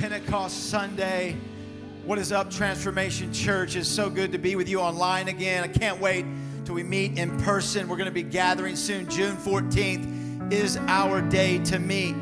[0.00, 1.36] Pentecost Sunday.
[2.06, 3.76] What is up, Transformation Church?
[3.76, 5.62] It's so good to be with you online again.
[5.62, 6.24] I can't wait
[6.64, 7.86] till we meet in person.
[7.86, 9.10] We're going to be gathering soon.
[9.10, 12.14] June 14th is our day to meet.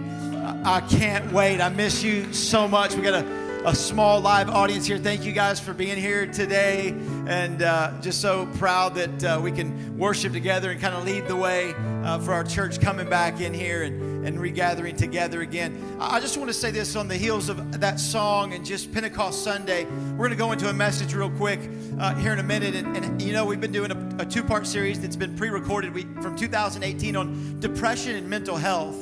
[0.64, 1.60] I can't wait.
[1.60, 2.96] I miss you so much.
[2.96, 4.98] We got a a small live audience here.
[4.98, 6.94] Thank you guys for being here today,
[7.26, 11.26] and uh, just so proud that uh, we can worship together and kind of lead
[11.26, 15.96] the way uh, for our church coming back in here and, and regathering together again.
[16.00, 19.42] I just want to say this on the heels of that song and just Pentecost
[19.42, 19.84] Sunday.
[19.84, 21.60] We're going to go into a message real quick
[21.98, 24.66] uh, here in a minute, and, and, you know we've been doing a, a two-part
[24.66, 25.92] series that's been pre-recorded
[26.22, 28.96] from 2018 on depression and mental health,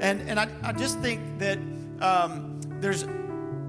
[0.00, 1.58] and and I, I just think that.
[2.00, 2.50] Um,
[2.80, 3.04] there's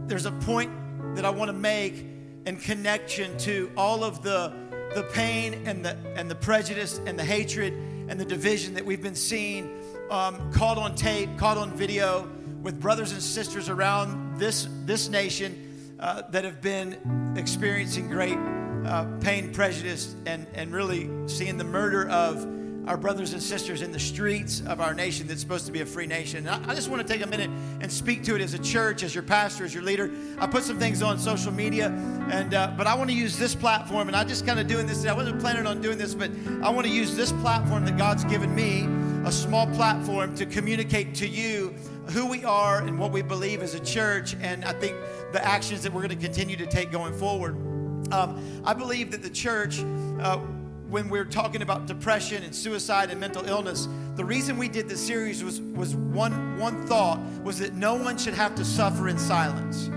[0.07, 0.71] there's a point
[1.15, 2.05] that I want to make
[2.45, 4.53] in connection to all of the,
[4.95, 7.73] the pain and the, and the prejudice and the hatred
[8.07, 9.80] and the division that we've been seeing
[10.11, 12.29] um, caught on tape, caught on video
[12.61, 18.37] with brothers and sisters around this, this nation uh, that have been experiencing great
[18.85, 22.45] uh, pain, prejudice, and, and really seeing the murder of
[22.87, 25.85] our brothers and sisters in the streets of our nation that's supposed to be a
[25.85, 26.47] free nation.
[26.47, 29.03] I, I just want to take a minute and speak to it as a church,
[29.03, 30.11] as your pastor, as your leader.
[30.39, 31.87] I put some things on social media,
[32.29, 34.87] and uh, but I want to use this platform, and I just kind of doing
[34.87, 35.05] this.
[35.05, 36.31] I wasn't planning on doing this, but
[36.63, 38.87] I want to use this platform that God's given me,
[39.25, 41.73] a small platform, to communicate to you
[42.09, 44.95] who we are and what we believe as a church, and I think
[45.31, 47.55] the actions that we're going to continue to take going forward.
[48.11, 49.79] Um, I believe that the church.
[50.19, 50.39] Uh,
[50.91, 54.99] when we're talking about depression and suicide and mental illness, the reason we did this
[54.99, 59.17] series was, was one, one thought was that no one should have to suffer in
[59.17, 59.87] silence.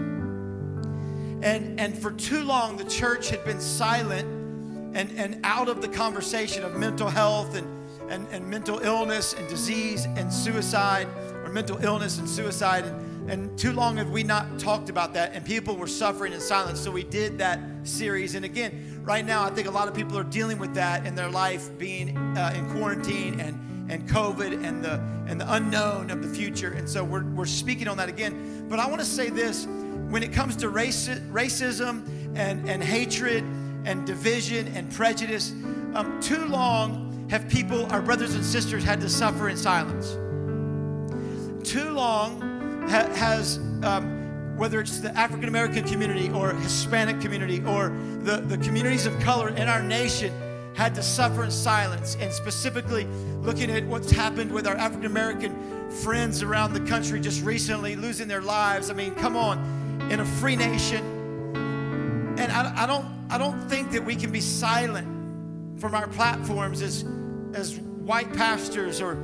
[1.42, 4.25] And, and for too long, the church had been silent
[4.97, 7.67] and, and out of the conversation of mental health and,
[8.09, 11.09] and, and mental illness and disease and suicide,
[11.45, 12.85] or mental illness and suicide.
[12.85, 16.41] And, and too long have we not talked about that, and people were suffering in
[16.41, 16.81] silence.
[16.81, 18.35] So we did that series.
[18.35, 21.14] And again, right now, I think a lot of people are dealing with that in
[21.14, 26.23] their life, being uh, in quarantine and, and COVID and the, and the unknown of
[26.23, 26.73] the future.
[26.73, 28.67] And so we're, we're speaking on that again.
[28.69, 29.67] But I want to say this
[30.09, 32.07] when it comes to race, racism
[32.37, 33.43] and, and hatred
[33.85, 35.53] and division and prejudice,
[35.95, 37.04] um, too long
[37.34, 40.12] have people, our brothers and sisters, had to suffer in silence.
[41.68, 42.40] Too long
[42.89, 43.58] ha- has.
[43.83, 44.14] Um,
[44.56, 47.89] whether it's the African American community or Hispanic community or
[48.22, 50.33] the, the communities of color in our nation,
[50.77, 52.17] had to suffer in silence.
[52.20, 53.05] And specifically,
[53.42, 58.28] looking at what's happened with our African American friends around the country just recently losing
[58.28, 58.90] their lives.
[58.90, 59.58] I mean, come on,
[60.08, 61.05] in a free nation.
[62.39, 66.80] And I, I don't, I don't think that we can be silent from our platforms
[66.80, 67.05] as,
[67.55, 69.15] as white pastors or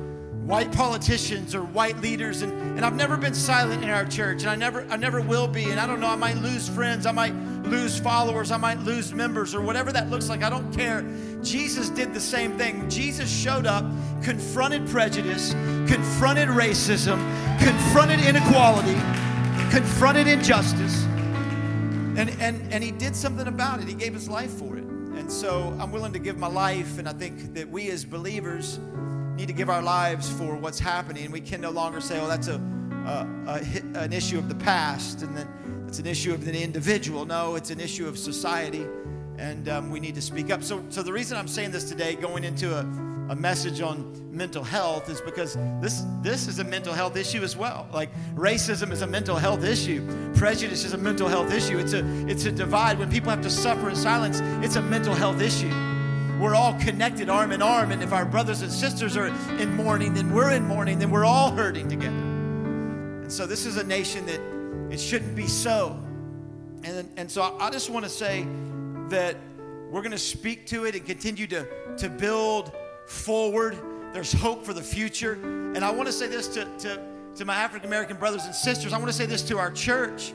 [0.45, 2.41] white politicians or white leaders.
[2.41, 5.47] And, and I've never been silent in our church and I never I never will
[5.47, 5.65] be.
[5.65, 9.13] And I don't know I might lose friends I might lose followers I might lose
[9.13, 11.05] members or whatever that looks like I don't care.
[11.43, 12.89] Jesus did the same thing.
[12.89, 13.85] Jesus showed up
[14.23, 15.51] confronted prejudice
[15.87, 17.19] confronted racism
[17.59, 18.99] confronted inequality
[19.69, 21.03] confronted injustice.
[22.17, 23.87] And and and he did something about it.
[23.87, 24.70] He gave his life for it
[25.15, 28.79] and so I'm willing to give my life and I think that we as believers
[29.35, 31.31] need to give our lives for what's happening.
[31.31, 35.21] We can no longer say, oh, that's a, a, a an issue of the past
[35.23, 35.47] and then
[35.91, 37.25] it's an issue of the individual.
[37.25, 38.87] No, it's an issue of society,
[39.37, 40.63] and um, we need to speak up.
[40.63, 42.83] So, so the reason I'm saying this today, going into a,
[43.31, 47.55] a message on mental health, is because this this is a mental health issue as
[47.55, 47.87] well.
[47.93, 50.05] Like racism is a mental health issue,
[50.35, 51.79] prejudice is a mental health issue.
[51.79, 52.99] It's a it's a divide.
[52.99, 55.71] When people have to suffer in silence, it's a mental health issue
[56.41, 57.91] we're all connected arm in arm.
[57.91, 59.27] And if our brothers and sisters are
[59.59, 62.15] in mourning, then we're in mourning, then we're all hurting together.
[62.15, 64.41] And so this is a nation that
[64.91, 65.99] it shouldn't be so.
[66.83, 68.47] And, and so I just want to say
[69.09, 69.35] that
[69.91, 72.71] we're going to speak to it and continue to, to build
[73.11, 73.77] forward.
[74.13, 75.33] There's hope for the future.
[75.33, 77.01] And I want to say this to, to,
[77.35, 78.93] to my African American brothers and sisters.
[78.93, 80.33] I want to say this to our church.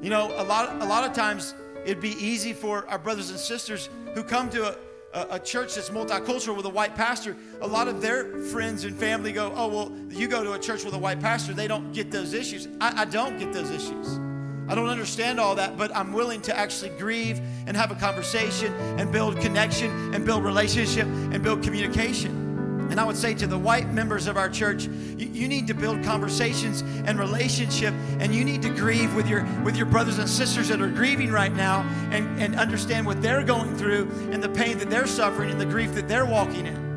[0.00, 1.54] You know, a lot, a lot of times
[1.84, 4.76] it'd be easy for our brothers and sisters who come to a,
[5.14, 8.94] a, a, church that's multicultural with a white pastor, a lot of their friends and
[8.96, 11.92] family go, Oh, well, you go to a church with a white pastor, they don't
[11.92, 12.68] get those issues.
[12.80, 14.27] I, I don't get those issues.
[14.68, 18.72] I don't understand all that, but I'm willing to actually grieve and have a conversation
[18.98, 22.46] and build connection and build relationship and build communication.
[22.90, 25.74] And I would say to the white members of our church, you, you, need to
[25.74, 30.28] build conversations and relationship, and you need to grieve with your with your brothers and
[30.28, 34.48] sisters that are grieving right now, and, and understand what they're going through and the
[34.48, 36.87] pain that they're suffering and the grief that they're walking in.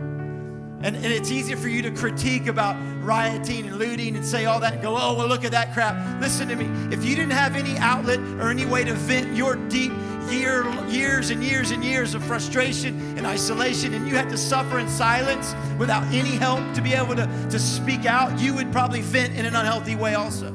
[0.84, 4.60] And, and it's easier for you to critique about rioting and looting and say all
[4.62, 6.22] that and go, oh, well, look at that crap.
[6.22, 6.66] Listen to me.
[6.94, 9.92] If you didn't have any outlet or any way to vent your deep
[10.30, 14.80] year, years and years and years of frustration and isolation, and you had to suffer
[14.80, 19.02] in silence without any help to be able to, to speak out, you would probably
[19.02, 20.48] vent in an unhealthy way also.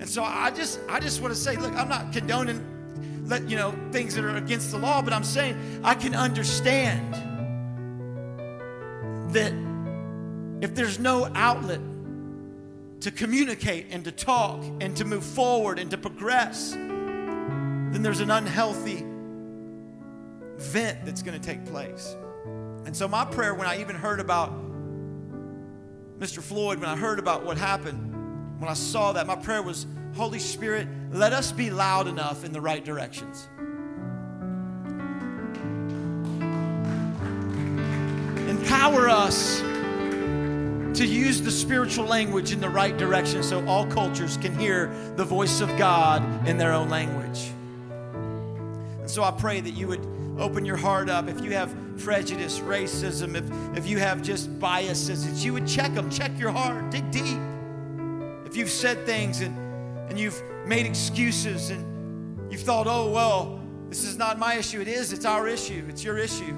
[0.00, 2.66] And so I just I just want to say, look, I'm not condoning
[3.26, 7.14] let you know things that are against the law, but I'm saying I can understand
[9.32, 9.52] that
[10.60, 11.80] if there's no outlet
[13.00, 18.30] to communicate and to talk and to move forward and to progress, then there's an
[18.30, 19.04] unhealthy
[20.58, 22.14] vent that's going to take place.
[22.84, 24.52] And so, my prayer when I even heard about
[26.18, 26.42] Mr.
[26.42, 30.38] Floyd, when I heard about what happened, when I saw that, my prayer was, Holy
[30.38, 33.48] Spirit, let us be loud enough in the right directions.
[38.90, 39.60] Empower us
[40.98, 45.24] to use the spiritual language in the right direction so all cultures can hear the
[45.24, 47.52] voice of God in their own language.
[48.98, 50.04] And so I pray that you would
[50.40, 51.28] open your heart up.
[51.28, 55.94] If you have prejudice, racism, if, if you have just biases, that you would check
[55.94, 57.38] them, check your heart, dig deep.
[58.44, 59.56] If you've said things and,
[60.10, 64.80] and you've made excuses and you've thought, oh, well, this is not my issue.
[64.80, 66.56] It is, it's our issue, it's your issue.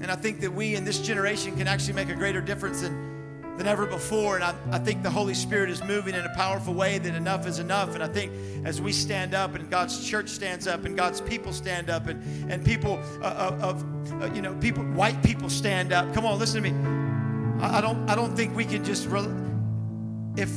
[0.00, 3.56] And I think that we in this generation can actually make a greater difference than,
[3.56, 4.36] than ever before.
[4.36, 7.46] And I, I think the Holy Spirit is moving in a powerful way that enough
[7.46, 7.94] is enough.
[7.94, 8.32] And I think
[8.64, 12.22] as we stand up and God's church stands up and God's people stand up and,
[12.50, 16.14] and people uh, of, uh, you know, people, white people stand up.
[16.14, 17.60] Come on, listen to me.
[17.60, 19.26] I, I don't, I don't think we can just, re-
[20.36, 20.52] if,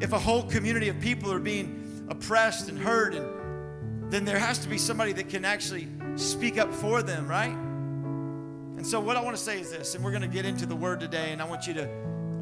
[0.00, 4.58] if a whole community of people are being oppressed and hurt and then there has
[4.58, 7.56] to be somebody that can actually speak up for them, right?
[8.84, 10.66] And so, what I want to say is this, and we're going to get into
[10.66, 11.88] the word today, and I want you to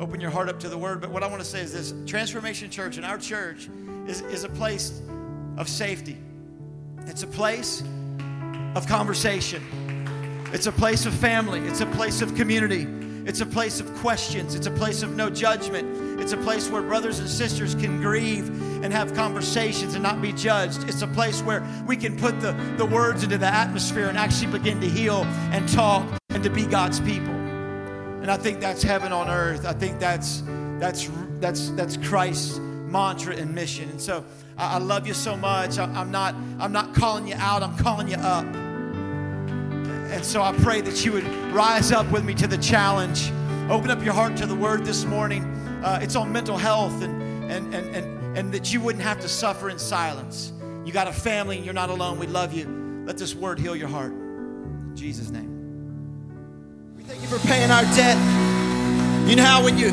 [0.01, 1.01] open your heart up to the word.
[1.01, 3.69] But what I want to say is this Transformation Church and our church
[4.09, 5.01] is, is a place
[5.57, 6.19] of safety,
[7.07, 7.85] it's a place
[8.75, 9.63] of conversation,
[10.53, 12.89] it's a place of family, it's a place of community.
[13.25, 14.57] It's a place of questions.
[14.57, 16.21] It's a place of no judgment.
[16.21, 18.49] It's a place where brothers and sisters can grieve
[18.83, 20.89] and have conversations and not be judged.
[20.89, 24.51] It's a place where we can put the, the words into the atmosphere and actually
[24.51, 25.23] begin to heal
[25.53, 27.35] and talk and to be God's people.
[28.23, 29.67] And I think that's heaven on earth.
[29.67, 30.43] I think that's
[30.79, 33.89] that's that's that's Christ's mantra and mission.
[33.91, 34.25] And so
[34.57, 35.79] I, I love you so much.
[35.79, 37.63] I, I'm not I'm not calling you out.
[37.63, 38.45] I'm calling you up.
[40.13, 43.33] And so I pray that you would rise up with me to the challenge.
[43.71, 45.43] Open up your heart to the word this morning.
[45.83, 49.29] Uh, it's on mental health and, and, and, and, and that you wouldn't have to
[49.29, 50.53] suffer in silence.
[50.85, 52.19] You got a family and you're not alone.
[52.19, 53.05] We love you.
[53.07, 54.13] Let this word heal your heart.
[54.13, 55.62] In Jesus' name.
[57.03, 58.17] We thank you for paying our debt.
[59.29, 59.91] You know how when you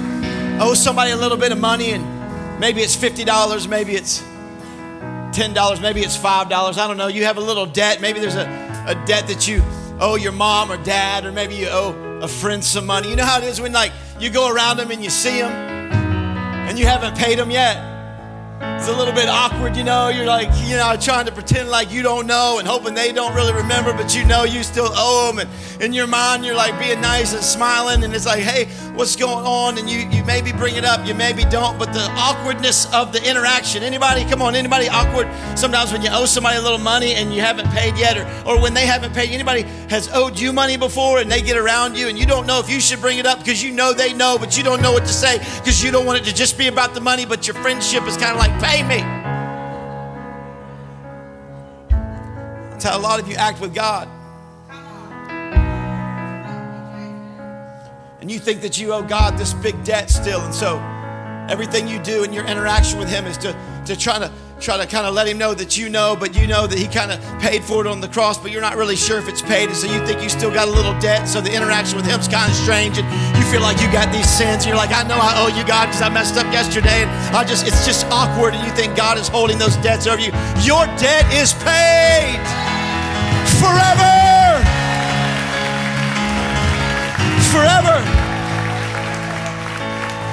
[0.61, 6.01] owe somebody a little bit of money and maybe it's $50, maybe it's $10, maybe
[6.01, 7.07] it's $5, I don't know.
[7.07, 7.99] You have a little debt.
[7.99, 8.45] Maybe there's a,
[8.85, 9.63] a debt that you
[9.99, 13.09] owe your mom or dad, or maybe you owe a friend some money.
[13.09, 15.51] You know how it is when like you go around them and you see them
[15.51, 18.78] and you haven't paid them yet.
[18.79, 20.07] It's a little bit awkward, you know.
[20.07, 23.35] You're like, you know, trying to pretend like you don't know and hoping they don't
[23.35, 25.39] really remember, but you know you still owe them.
[25.39, 29.17] And in your mind, you're like being nice and smiling, and it's like, hey, what's
[29.17, 29.77] going on?
[29.77, 33.21] And you, you maybe bring it up, you maybe don't, but the awkwardness of the
[33.29, 33.83] interaction.
[33.83, 35.27] Anybody, come on, anybody awkward?
[35.59, 38.61] Sometimes when you owe somebody a little money and you haven't paid yet, or, or
[38.61, 42.07] when they haven't paid, anybody has owed you money before and they get around you
[42.07, 44.37] and you don't know if you should bring it up because you know they know,
[44.37, 46.67] but you don't know what to say because you don't want it to just be
[46.67, 49.01] about the money, but your friendship is kind of like, pay me.
[52.69, 54.07] That's how a lot of you act with God.
[58.21, 60.41] And you think that you owe God this big debt still.
[60.41, 60.77] And so
[61.49, 64.85] everything you do and your interaction with Him is to, to try to try to
[64.85, 67.19] kind of let him know that you know, but you know that he kind of
[67.39, 69.69] paid for it on the cross, but you're not really sure if it's paid.
[69.69, 71.27] And so you think you still got a little debt.
[71.27, 72.97] So the interaction with him's kind of strange.
[72.97, 74.63] And you feel like you got these sins.
[74.63, 77.03] And you're like, I know I owe you, God, because I messed up yesterday.
[77.03, 78.53] And I just, it's just awkward.
[78.53, 80.31] And you think God is holding those debts over you.
[80.61, 82.43] Your debt is paid
[83.63, 84.11] forever.
[87.49, 88.38] Forever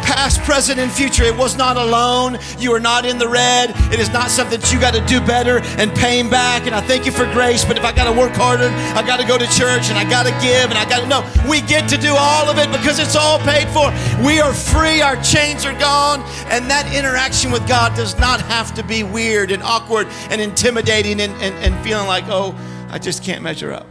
[0.06, 1.24] past, present, and future.
[1.24, 2.38] It was not alone.
[2.58, 3.70] You are not in the red.
[3.92, 6.66] It is not something that you got to do better and pay him back.
[6.66, 9.18] And I thank you for grace, but if I got to work harder, I got
[9.18, 11.26] to go to church and I got to give and I got to know.
[11.50, 13.90] We get to do all of it because it's all paid for.
[14.24, 15.02] We are free.
[15.02, 16.22] Our chains are gone.
[16.46, 21.20] And that interaction with God does not have to be weird and awkward and intimidating
[21.20, 22.54] and, and, and feeling like, oh,
[22.90, 23.88] I just can't measure up.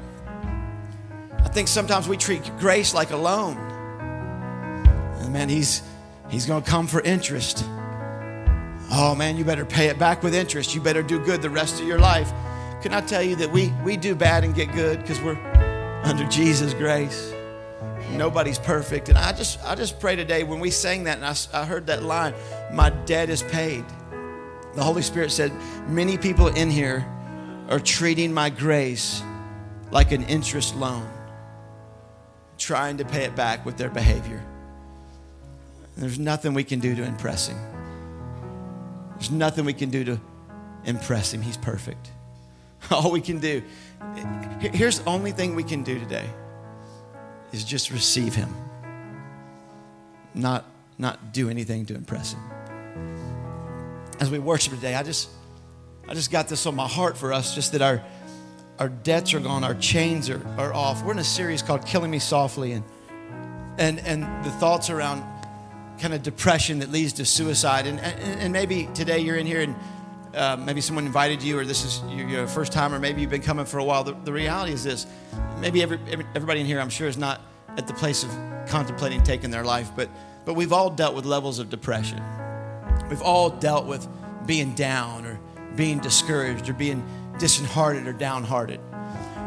[1.39, 3.57] I think sometimes we treat grace like a loan.
[5.19, 5.81] And man, he's
[6.35, 7.65] he's going to come for interest.
[8.91, 10.75] Oh man, you better pay it back with interest.
[10.75, 12.31] You better do good the rest of your life.
[12.81, 15.39] Can I tell you that we we do bad and get good because we're
[16.03, 17.33] under Jesus' grace.
[18.11, 19.09] Nobody's perfect.
[19.09, 21.87] And I just I just pray today when we sang that and I, I heard
[21.87, 22.33] that line,
[22.71, 23.85] my debt is paid.
[24.75, 25.53] The Holy Spirit said,
[25.87, 27.05] many people in here
[27.69, 29.23] are treating my grace
[29.89, 31.09] like an interest loan,
[32.57, 34.43] trying to pay it back with their behavior.
[35.97, 37.57] There's nothing we can do to impress him.
[39.13, 40.19] There's nothing we can do to
[40.83, 41.41] impress him.
[41.41, 42.11] He's perfect.
[42.91, 43.63] All we can do,
[44.59, 46.29] here's the only thing we can do today
[47.51, 48.53] is just receive him,
[50.33, 50.65] not,
[50.97, 52.41] not do anything to impress him.
[54.19, 55.29] As we worship today, I just,
[56.07, 58.03] I just got this on my heart for us, just that our,
[58.77, 61.03] our debts are gone, our chains are, are off.
[61.03, 62.83] We're in a series called Killing Me Softly, and,
[63.77, 65.23] and, and the thoughts around
[65.99, 67.87] kind of depression that leads to suicide.
[67.87, 69.75] And, and, and maybe today you're in here and
[70.33, 73.41] uh, maybe someone invited you, or this is your first time, or maybe you've been
[73.41, 74.03] coming for a while.
[74.03, 75.07] The, the reality is this
[75.59, 77.41] maybe every, every, everybody in here, I'm sure, is not
[77.77, 78.29] at the place of
[78.67, 80.09] contemplating taking their life, but,
[80.43, 82.21] but we've all dealt with levels of depression.
[83.09, 84.07] We've all dealt with
[84.45, 85.39] being down or
[85.75, 87.03] being discouraged or being
[87.39, 88.79] disheartened or downhearted.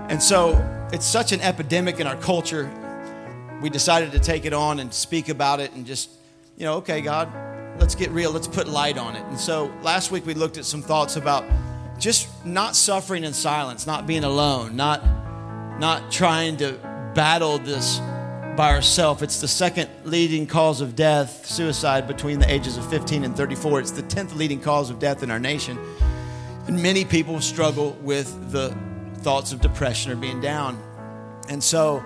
[0.09, 2.71] And so it's such an epidemic in our culture.
[3.61, 6.11] We decided to take it on and speak about it and just,
[6.59, 7.33] you know, okay, God,
[7.79, 8.33] let's get real.
[8.33, 9.25] Let's put light on it.
[9.27, 11.45] And so last week we looked at some thoughts about
[12.01, 15.01] just not suffering in silence, not being alone, not
[15.79, 16.73] not trying to
[17.15, 17.99] battle this
[18.57, 19.23] by ourselves.
[19.23, 23.79] It's the second leading cause of death, suicide, between the ages of 15 and 34.
[23.79, 25.79] It's the 10th leading cause of death in our nation.
[26.67, 28.77] And many people struggle with the
[29.19, 30.77] thoughts of depression or being down.
[31.49, 32.03] And so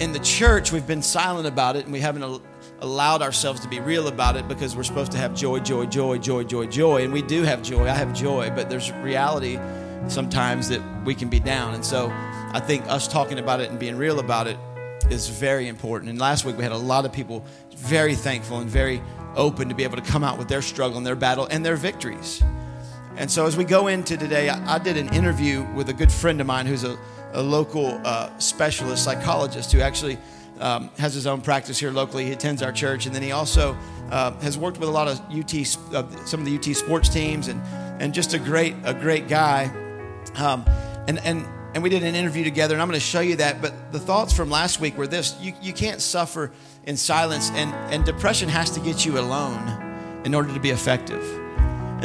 [0.00, 2.42] in the church, we've been silent about it and we haven't
[2.80, 6.18] allowed ourselves to be real about it because we're supposed to have joy, joy, joy,
[6.18, 7.02] joy, joy, joy.
[7.04, 7.86] And we do have joy.
[7.86, 9.58] I have joy, but there's reality
[10.08, 11.74] sometimes that we can be down.
[11.74, 14.58] And so I think us talking about it and being real about it
[15.10, 16.10] is very important.
[16.10, 17.44] And last week we had a lot of people
[17.76, 19.02] very thankful and very
[19.36, 21.76] open to be able to come out with their struggle and their battle and their
[21.76, 22.42] victories.
[23.16, 26.12] And so as we go into today, I, I did an interview with a good
[26.12, 26.98] friend of mine who's a,
[27.32, 30.18] a local uh, specialist psychologist who actually
[30.60, 32.24] um, has his own practice here locally.
[32.24, 33.76] He attends our church, and then he also
[34.10, 35.54] uh, has worked with a lot of UT,
[35.94, 37.60] uh, some of the UT sports teams, and
[38.00, 39.64] and just a great a great guy.
[40.36, 40.64] Um,
[41.08, 43.60] and and and we did an interview together, and I'm going to show you that.
[43.60, 46.50] But the thoughts from last week were this you, you can't suffer
[46.86, 51.45] in silence, and, and depression has to get you alone in order to be effective.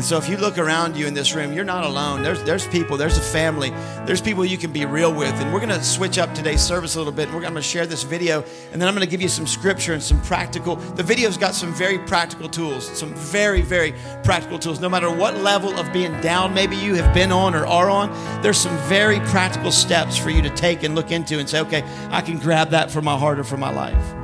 [0.01, 2.23] And so if you look around you in this room, you're not alone.
[2.23, 3.69] There's, there's people, there's a family,
[4.07, 5.31] there's people you can be real with.
[5.35, 7.31] And we're going to switch up today's service a little bit.
[7.31, 9.93] We're going to share this video, and then I'm going to give you some scripture
[9.93, 10.77] and some practical.
[10.77, 13.93] The video's got some very practical tools, some very, very
[14.23, 14.79] practical tools.
[14.79, 18.09] No matter what level of being down maybe you have been on or are on,
[18.41, 21.83] there's some very practical steps for you to take and look into and say, okay,
[22.09, 24.20] I can grab that for my heart or for my life.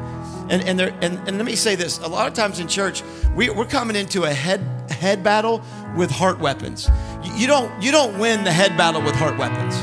[0.50, 3.04] And, and, there, and, and let me say this a lot of times in church,
[3.36, 5.62] we, we're coming into a head, head battle
[5.96, 6.90] with heart weapons.
[7.36, 9.76] You, don't, you don't win the head battle with heart weapons,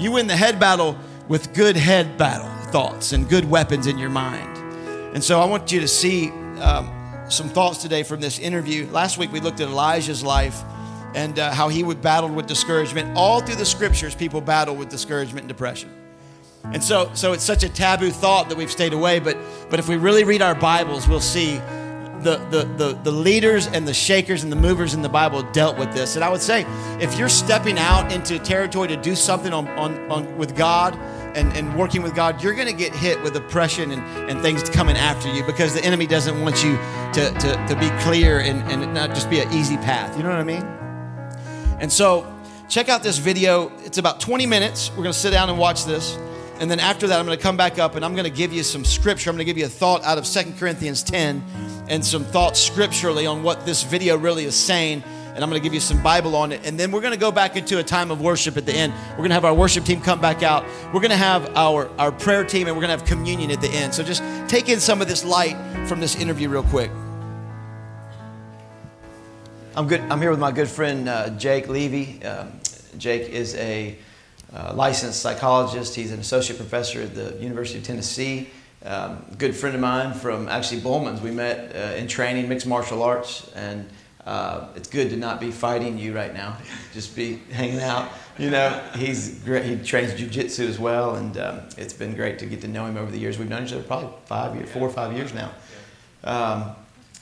[0.00, 4.10] you win the head battle with good head battle thoughts and good weapons in your
[4.10, 4.58] mind.
[5.14, 6.30] And so I want you to see
[6.60, 6.90] um,
[7.28, 8.86] some thoughts today from this interview.
[8.90, 10.60] Last week we looked at Elijah's life
[11.14, 13.16] and uh, how he would battle with discouragement.
[13.16, 15.93] All through the scriptures, people battle with discouragement and depression.
[16.72, 19.20] And so, so it's such a taboo thought that we've stayed away.
[19.20, 19.36] But,
[19.70, 21.60] but if we really read our Bibles, we'll see
[22.24, 25.78] the, the, the, the leaders and the shakers and the movers in the Bible dealt
[25.78, 26.16] with this.
[26.16, 26.64] And I would say,
[26.98, 30.96] if you're stepping out into territory to do something on, on, on with God
[31.36, 34.68] and, and working with God, you're going to get hit with oppression and, and things
[34.70, 36.76] coming after you because the enemy doesn't want you
[37.12, 40.16] to, to, to be clear and, and not just be an easy path.
[40.16, 40.64] You know what I mean?
[41.78, 42.30] And so,
[42.68, 43.70] check out this video.
[43.84, 44.90] It's about 20 minutes.
[44.90, 46.16] We're going to sit down and watch this.
[46.60, 48.52] And then after that, I'm going to come back up and I'm going to give
[48.52, 49.28] you some scripture.
[49.28, 51.42] I'm going to give you a thought out of Second Corinthians 10
[51.88, 55.02] and some thoughts scripturally on what this video really is saying.
[55.34, 56.64] And I'm going to give you some Bible on it.
[56.64, 58.92] And then we're going to go back into a time of worship at the end.
[59.10, 60.64] We're going to have our worship team come back out.
[60.86, 63.60] We're going to have our, our prayer team and we're going to have communion at
[63.60, 63.92] the end.
[63.92, 65.56] So just take in some of this light
[65.88, 66.92] from this interview real quick.
[69.76, 70.02] I'm good.
[70.02, 72.22] I'm here with my good friend uh, Jake Levy.
[72.22, 72.52] Um,
[72.96, 73.98] Jake is a
[74.52, 75.94] uh, licensed psychologist.
[75.94, 78.50] He's an associate professor at the University of Tennessee.
[78.84, 81.20] Um, good friend of mine from actually Bowman's.
[81.20, 83.88] We met uh, in training, mixed martial arts, and
[84.26, 86.56] Uh, it's good to not be fighting you right now.
[86.94, 88.08] Just be hanging out.
[88.38, 89.66] You know, he's great.
[89.66, 92.96] He trains jujitsu as well, and um, it's been great to get to know him
[92.96, 93.38] over the years.
[93.38, 95.50] We've known each other probably five years, four or five years now.
[96.24, 96.74] Um,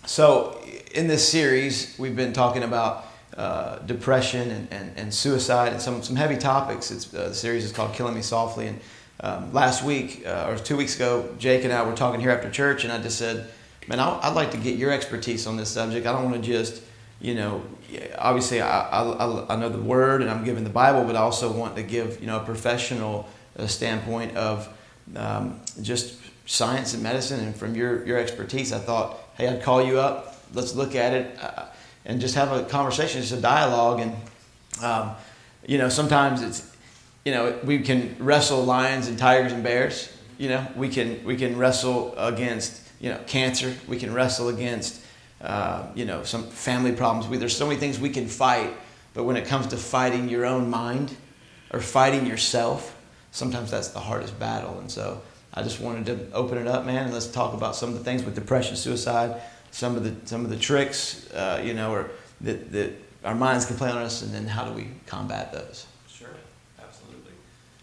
[0.07, 0.61] so,
[0.95, 3.05] in this series, we've been talking about
[3.37, 6.91] uh, depression and, and, and, suicide and some, some heavy topics.
[6.91, 8.67] It's, uh, the series is called Killing Me Softly.
[8.67, 8.81] And
[9.21, 12.51] um, last week, uh, or two weeks ago, Jake and I were talking here after
[12.51, 13.51] church, and I just said,
[13.89, 16.07] Man, I, would like to get your expertise on this subject.
[16.07, 16.83] I don't want to just,
[17.21, 17.63] you know,
[18.17, 21.51] obviously I, I, I know the Word and I'm giving the Bible, but I also
[21.51, 24.69] want to give, you know, a professional uh, standpoint of
[25.17, 27.41] um, just science and medicine.
[27.41, 30.37] And from your, your expertise, I thought, hey, I'd call you up.
[30.55, 31.39] Let's look at it
[32.05, 34.01] and just have a conversation, just a dialogue.
[34.01, 34.17] And,
[34.83, 35.15] um,
[35.67, 36.75] you know, sometimes it's,
[37.25, 40.13] you know, we can wrestle lions and tigers and bears.
[40.39, 43.75] You know, we can, we can wrestle against, you know, cancer.
[43.87, 45.01] We can wrestle against,
[45.41, 47.29] uh, you know, some family problems.
[47.29, 48.73] We, there's so many things we can fight.
[49.15, 51.15] But when it comes to fighting your own mind
[51.73, 52.97] or fighting yourself,
[53.31, 54.79] sometimes that's the hardest battle.
[54.79, 55.21] And so
[55.55, 58.05] I just wanted to open it up, man, and let's talk about some of the
[58.05, 59.41] things with depression, suicide,
[59.73, 62.11] some of the some of the tricks, uh, you know, or
[62.43, 62.93] that, that
[63.25, 65.87] our minds can play on us, and then how do we combat those?
[66.09, 66.29] Sure,
[66.79, 67.33] absolutely.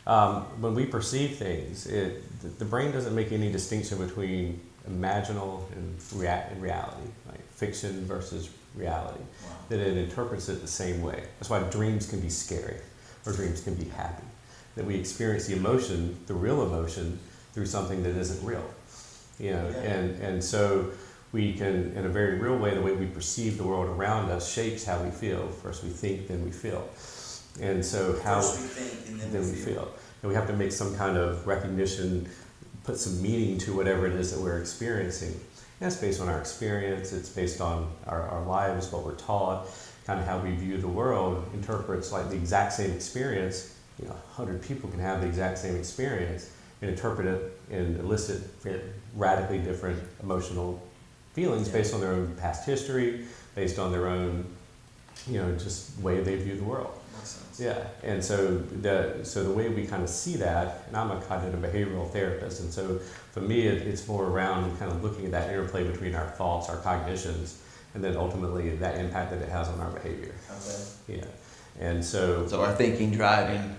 [0.08, 5.72] Um, when we perceive things, it, the, the, brain doesn't make any distinction between imaginal
[5.74, 9.19] and, rea- and reality, like fiction versus reality.
[9.19, 9.55] Wow.
[9.69, 11.24] That it interprets it the same way.
[11.39, 12.77] That's why dreams can be scary,
[13.25, 14.24] or dreams can be happy.
[14.75, 17.19] That we experience the emotion, the real emotion,
[17.53, 18.63] through something that isn't real.
[19.39, 19.91] You know, yeah.
[19.91, 20.91] and, and so
[21.31, 24.51] we can, in a very real way, the way we perceive the world around us
[24.51, 25.48] shapes how we feel.
[25.48, 26.88] First we think, then we feel.
[27.62, 29.74] And so how First we think, and then, then we, feel.
[29.74, 29.93] feel.
[30.21, 32.27] And we have to make some kind of recognition,
[32.83, 35.31] put some meaning to whatever it is that we're experiencing.
[35.31, 35.41] And
[35.79, 39.67] that's based on our experience, it's based on our, our lives, what we're taught,
[40.05, 43.75] kind of how we view the world, interprets like the exact same experience.
[44.01, 46.50] You know, 100 people can have the exact same experience
[46.81, 48.41] and interpret it and elicit
[49.15, 50.81] radically different emotional
[51.33, 51.73] feelings yeah.
[51.73, 53.25] based on their own past history,
[53.56, 54.45] based on their own,
[55.27, 56.99] you know, just way they view the world.
[57.60, 61.19] Yeah, and so the so the way we kind of see that, and I'm a
[61.21, 62.99] cognitive behavioral therapist, and so
[63.34, 66.69] for me it, it's more around kind of looking at that interplay between our thoughts,
[66.69, 67.62] our cognitions,
[67.93, 70.34] and then ultimately that impact that it has on our behavior.
[70.49, 71.17] Okay.
[71.17, 73.75] Yeah, and so so our thinking driving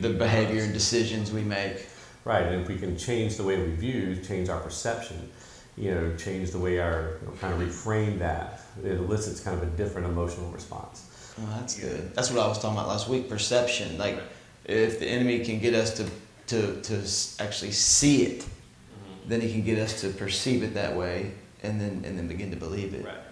[0.00, 1.88] the behavior and decisions we make.
[2.24, 5.30] Right, and if we can change the way we view, change our perception,
[5.76, 9.60] you know, change the way our, you know, kind of reframe that, it elicits kind
[9.60, 11.10] of a different emotional response.
[11.40, 12.14] Oh, that's good.
[12.14, 13.28] That's what I was talking about last week.
[13.28, 14.20] Perception, like
[14.64, 16.08] if the enemy can get us to
[16.46, 19.28] to to actually see it, mm-hmm.
[19.28, 21.32] then he can get us to perceive it that way,
[21.62, 23.04] and then and then begin to believe it.
[23.04, 23.14] Right.
[23.14, 23.22] right.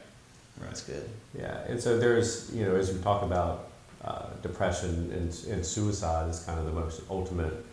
[0.61, 1.09] That's good.
[1.38, 3.68] Yeah, and so there's you know as we talk about
[4.05, 7.64] uh, depression and, and suicide is kind of the most ultimate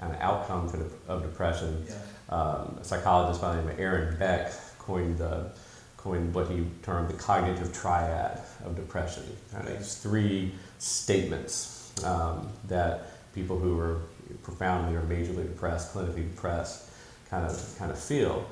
[0.00, 1.86] kind of outcome for the, of depression.
[1.88, 1.94] Yeah.
[2.28, 5.52] Um, a psychologist by the name of Aaron Beck coined the
[5.96, 9.24] coined what he termed the cognitive triad of depression.
[9.52, 14.00] Kind of these three statements um, that people who are
[14.42, 16.90] profoundly or majorly depressed, clinically depressed,
[17.30, 18.46] kind of kind of feel.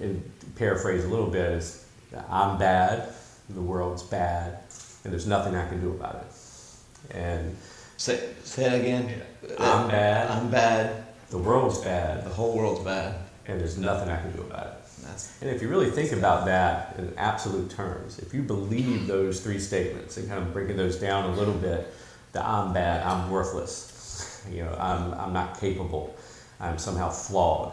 [0.00, 1.86] And paraphrase a little bit is,
[2.28, 3.08] "I'm bad,
[3.48, 4.58] the world's bad,
[5.04, 7.56] and there's nothing I can do about it." And
[7.96, 9.22] Say, say that again.
[9.58, 10.30] I'm uh, bad.
[10.30, 11.04] I'm bad.
[11.30, 12.24] The world's bad.
[12.24, 13.16] The whole world's bad.
[13.46, 14.72] And there's nothing I can do about it.
[15.02, 19.40] That's, and if you really think about that in absolute terms, if you believe those
[19.40, 21.92] three statements and kind of breaking those down a little bit,
[22.32, 26.16] that I'm bad, I'm worthless, you know, I'm, I'm not capable,
[26.58, 27.72] I'm somehow flawed,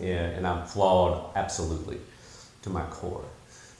[0.00, 1.98] yeah, and I'm flawed absolutely
[2.62, 3.24] to my core.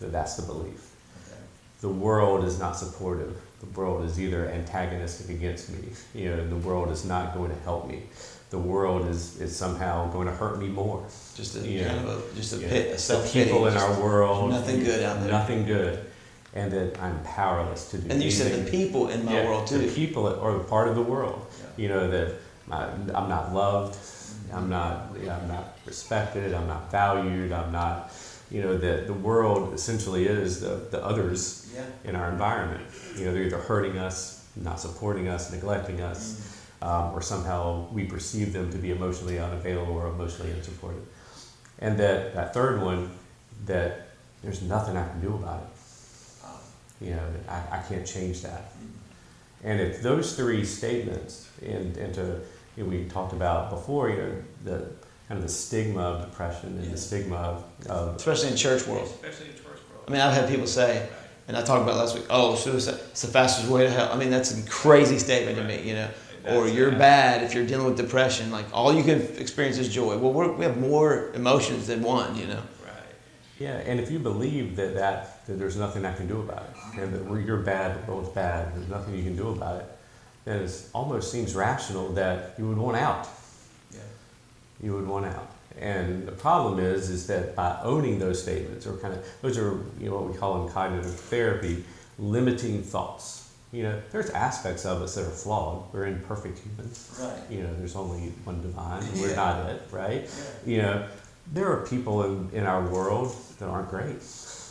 [0.00, 0.94] That that's the belief.
[1.26, 1.40] Okay.
[1.81, 6.57] The world is not supportive the world is either antagonistic against me, you know, the
[6.57, 8.03] world is not going to help me.
[8.51, 11.05] The world is, is somehow going to hurt me more.
[11.37, 14.51] Just a, you know, a, just a pit, a self people in our world.
[14.51, 15.31] Nothing good out there.
[15.31, 16.05] Nothing good.
[16.53, 18.49] And that I'm powerless to do And you anything.
[18.49, 19.79] said the people in my yeah, world too.
[19.79, 21.46] The people are part of the world.
[21.61, 21.83] Yeah.
[21.83, 22.35] You know, that
[22.70, 24.57] I'm not loved, mm-hmm.
[24.57, 28.12] I'm not, I'm not respected, I'm not valued, I'm not,
[28.50, 31.84] you know, that the world essentially is the, the others yeah.
[32.04, 32.84] in our environment.
[33.16, 36.34] You know, they're either hurting us, not supporting us, neglecting us,
[36.82, 36.88] mm-hmm.
[36.88, 41.06] um, or somehow we perceive them to be emotionally unavailable or emotionally unsupported.
[41.78, 43.10] And that, that third one,
[43.66, 44.08] that
[44.42, 47.04] there's nothing I can do about it.
[47.04, 48.72] You know, I, I can't change that.
[48.72, 49.66] Mm-hmm.
[49.68, 52.40] And if those three statements, and, and to,
[52.76, 54.34] you know, we talked about before, you know,
[54.64, 54.90] the
[55.31, 56.90] kind of the stigma of depression and yeah.
[56.90, 59.05] the stigma of, of, especially in church world.
[59.05, 60.05] Especially in church world.
[60.09, 61.09] I mean, I've had people say,
[61.47, 62.25] And I talked about last week.
[62.29, 62.99] Oh, suicide!
[63.12, 64.11] It's the fastest way to hell.
[64.12, 65.88] I mean, that's a crazy statement to me.
[65.88, 66.11] You know,
[66.49, 68.51] or you're bad if you're dealing with depression.
[68.51, 70.19] Like all you can experience is joy.
[70.19, 72.37] Well, we're, we have more emotions than one.
[72.37, 72.62] You know.
[72.85, 73.14] Right.
[73.61, 77.01] Yeah, and if you believe that, that, that there's nothing I can do about it,
[77.01, 79.87] and that you're bad, the world's bad, there's nothing you can do about it,
[80.45, 83.29] then it almost seems rational that you would want out.
[84.83, 85.51] You would want out.
[85.79, 89.81] And the problem is, is that by owning those statements, or kind of, those are
[89.99, 91.85] you know, what we call in cognitive therapy,
[92.19, 93.51] limiting thoughts.
[93.73, 95.93] You know, there's aspects of us that are flawed.
[95.93, 97.19] We're imperfect humans.
[97.23, 97.38] Right.
[97.49, 99.05] You know, there's only one divine.
[99.21, 99.37] We're yeah.
[99.37, 100.23] not it, right?
[100.66, 100.71] Yeah.
[100.71, 101.07] You know,
[101.53, 104.16] there are people in, in our world that aren't great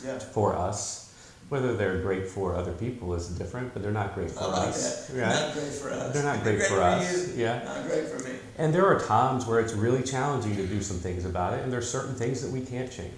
[0.04, 0.18] yeah.
[0.18, 1.09] for us.
[1.50, 5.08] Whether they're great for other people is different, but they're not great for like us.
[5.08, 5.20] That.
[5.20, 5.28] Right?
[5.28, 6.14] Not great for us.
[6.14, 7.36] They're not great, great for, for us.
[7.36, 7.42] You.
[7.42, 7.62] Yeah.
[7.64, 8.36] Not great for me.
[8.56, 11.72] And there are times where it's really challenging to do some things about it, and
[11.72, 13.12] there's certain things that we can't change.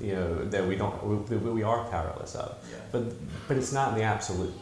[0.00, 2.58] You know that we don't, we, we are powerless of.
[2.70, 2.76] Yeah.
[2.92, 4.52] But but it's not in the absolute.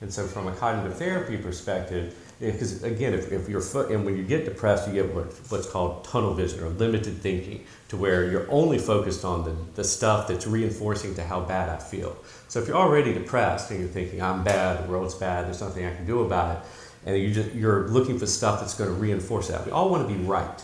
[0.00, 4.22] And so, from a cognitive therapy perspective, because again, if, if you're and when you
[4.22, 8.50] get depressed, you get what, what's called tunnel vision or limited thinking, to where you're
[8.50, 12.16] only focused on the, the stuff that's reinforcing to how bad I feel.
[12.48, 15.86] So if you're already depressed and you're thinking, I'm bad, the world's bad, there's nothing
[15.86, 16.62] I can do about it,
[17.06, 19.64] and you just, you're looking for stuff that's going to reinforce that.
[19.64, 20.62] We all want to be right.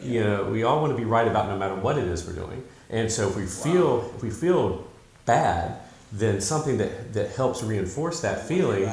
[0.00, 2.34] You know, we all want to be right about no matter what it is we're
[2.34, 2.62] doing.
[2.88, 4.86] And so if we feel, if we feel
[5.24, 5.76] bad,
[6.12, 8.90] then something that, that helps reinforce that feeling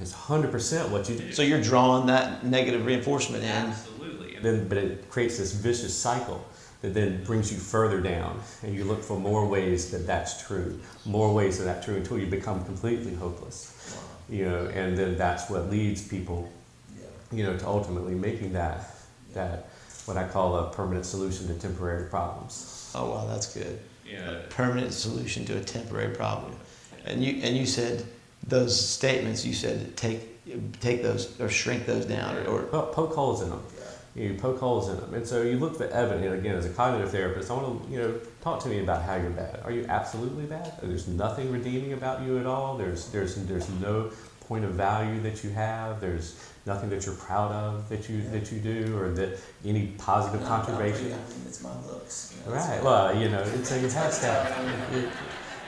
[0.00, 1.32] is 100% what you do.
[1.32, 3.50] So you're drawing that negative reinforcement in.
[3.50, 4.38] Absolutely.
[4.40, 6.44] Then, but it creates this vicious cycle
[6.82, 8.40] that then brings you further down.
[8.62, 12.18] And you look for more ways that that's true, more ways that that's true until
[12.18, 13.72] you become completely hopeless.
[13.94, 14.02] Wow.
[14.36, 16.50] You know, and then that's what leads people,
[16.98, 17.06] yeah.
[17.32, 18.90] you know, to ultimately making that,
[19.30, 19.34] yeah.
[19.34, 19.68] that
[20.04, 22.92] what I call a permanent solution to temporary problems.
[22.94, 23.80] Oh, wow, that's good.
[24.08, 24.30] Yeah.
[24.30, 26.54] A permanent solution to a temporary problem.
[27.04, 28.04] And you, and you said,
[28.46, 30.36] those statements you said take
[30.80, 33.62] take those or shrink those down or, or poke holes in them.
[34.14, 36.40] You poke holes in them, and so you look for evidence.
[36.40, 39.16] Again, as a cognitive therapist, I want to you know talk to me about how
[39.16, 39.60] you're bad.
[39.62, 40.72] Are you absolutely bad?
[40.82, 42.78] There's nothing redeeming about you at all.
[42.78, 46.00] There's there's there's no point of value that you have.
[46.00, 48.30] There's nothing that you're proud of that you yeah.
[48.30, 51.12] that you do, or that any positive no, contribution.
[51.12, 52.34] I think it's my looks.
[52.38, 52.82] You know, right.
[52.82, 55.12] Well, you know, it's a, it has to.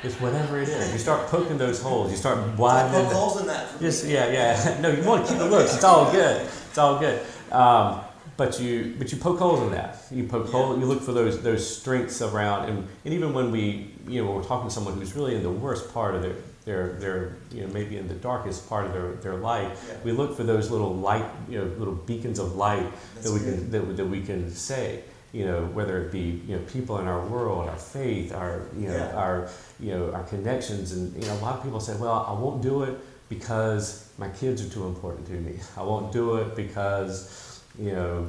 [0.02, 0.92] It's whatever it is.
[0.92, 2.10] You start poking those holes.
[2.10, 3.04] You start widening.
[3.04, 3.80] Poke holes in that.
[3.80, 4.78] Just yeah, yeah.
[4.82, 5.74] No, you want to keep the looks.
[5.74, 6.42] It's all good.
[6.46, 7.20] It's all good.
[7.50, 8.00] Um,
[8.36, 10.04] but you but you poke holes in that.
[10.12, 10.52] You poke yeah.
[10.52, 10.78] holes.
[10.78, 12.68] You look for those those strengths around.
[12.68, 15.42] And, and even when we you know when we're talking to someone who's really in
[15.42, 18.92] the worst part of their their their you know maybe in the darkest part of
[18.92, 19.96] their, their life, yeah.
[20.04, 23.40] we look for those little light you know little beacons of light That's that we
[23.40, 23.54] good.
[23.54, 27.06] can that, that we can say you know, whether it be you know people in
[27.06, 29.14] our world, our faith, our you know yeah.
[29.14, 32.32] our you know our connections, and you know a lot of people say, well, I
[32.32, 35.58] won't do it because my kids are too important to me.
[35.76, 38.28] I won't do it because you know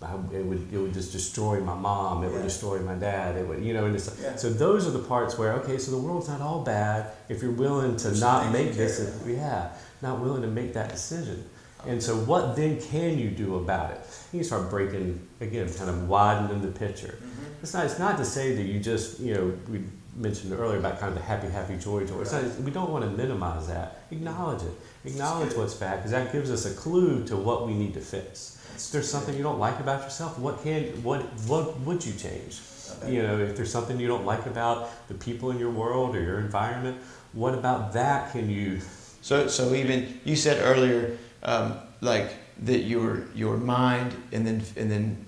[0.00, 2.22] I, it would it would just destroy my mom.
[2.22, 2.34] It yeah.
[2.34, 3.36] would destroy my dad.
[3.36, 3.86] It would you know.
[3.86, 4.36] And yeah.
[4.36, 7.52] so those are the parts where okay, so the world's not all bad if you're
[7.52, 9.22] willing to There's not make this.
[9.26, 11.48] Yeah, not willing to make that decision.
[11.86, 14.00] And so, what then can you do about it?
[14.32, 17.18] You start breaking again, kind of widening the picture.
[17.18, 17.62] Mm-hmm.
[17.62, 17.86] It's not.
[17.86, 19.82] It's not to say that you just you know we
[20.16, 22.22] mentioned earlier about kind of the happy, happy, joy, joy.
[22.22, 22.32] Right.
[22.32, 24.02] Not, we don't want to minimize that.
[24.10, 24.72] Acknowledge it.
[25.04, 28.58] Acknowledge what's bad because that gives us a clue to what we need to fix.
[28.76, 32.60] if there's something you don't like about yourself, what can what what would you change?
[33.06, 36.20] You know, if there's something you don't like about the people in your world or
[36.20, 37.00] your environment,
[37.32, 38.80] what about that can you?
[39.22, 44.90] So so even you said earlier um, like that your your mind and then and
[44.90, 45.26] then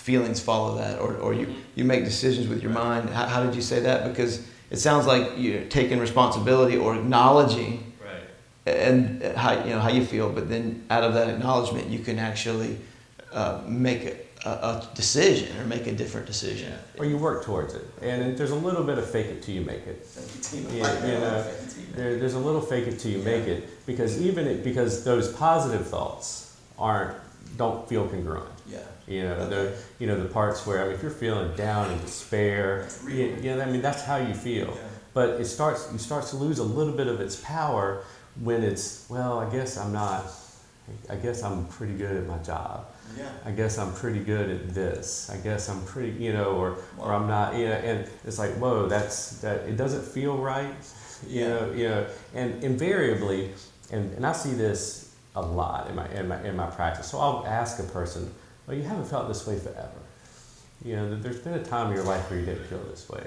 [0.00, 3.10] feelings follow that, or, or you, you make decisions with your mind.
[3.10, 4.08] How, how did you say that?
[4.08, 8.22] Because it sounds like you're taking responsibility or acknowledging right.
[8.66, 12.18] and how you know how you feel, but then out of that acknowledgement, you can
[12.18, 12.78] actually
[13.32, 16.72] uh, make a, a, decision or make a different decision.
[16.98, 19.62] Or you work towards it, and there's a little bit of fake it till you
[19.62, 20.06] make it.
[20.72, 21.52] Yeah, you know,
[21.94, 25.32] there, there's a little fake it till you make it because even it, because those
[25.32, 27.16] positive thoughts aren't
[27.56, 28.48] don't feel congruent.
[28.66, 28.78] Yeah.
[29.06, 29.48] You know okay.
[29.50, 33.36] the you know the parts where I mean, if you're feeling down and despair, you,
[33.40, 34.68] you know, I mean that's how you feel.
[34.68, 34.88] Yeah.
[35.12, 38.04] But it starts you start to lose a little bit of its power
[38.40, 40.24] when it's well I guess I'm not
[41.08, 42.86] I guess I'm pretty good at my job.
[43.16, 43.30] Yeah.
[43.44, 45.30] I guess I'm pretty good at this.
[45.30, 48.52] I guess I'm pretty, you know, or, or I'm not, you know, and it's like,
[48.52, 50.74] whoa, that's, that, it doesn't feel right
[51.28, 53.50] you know, you know, and invariably,
[53.92, 57.08] and, and I see this a lot in my, in my in my practice.
[57.08, 58.32] So I'll ask a person,
[58.66, 59.90] "Well, you haven't felt this way forever."
[60.82, 63.22] You know, there's been a time in your life where you didn't feel this way.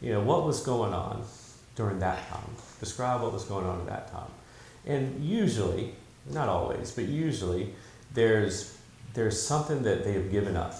[0.00, 1.24] You know, what was going on?
[1.76, 2.50] during that time.
[2.80, 4.30] Describe what was going on at that time.
[4.86, 5.94] And usually,
[6.30, 7.74] not always, but usually,
[8.12, 8.73] there's
[9.14, 10.74] there's something that they have given up,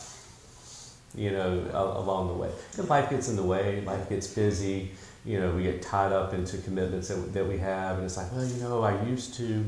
[1.14, 2.50] you know, along the way.
[2.70, 4.90] Because life gets in the way, life gets busy,
[5.24, 8.30] you know, we get tied up into commitments that, that we have, and it's like,
[8.32, 9.64] well, you know, I used to,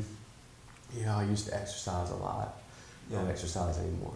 [0.94, 2.58] you know, I used to exercise a lot.
[3.10, 4.14] I don't exercise anymore.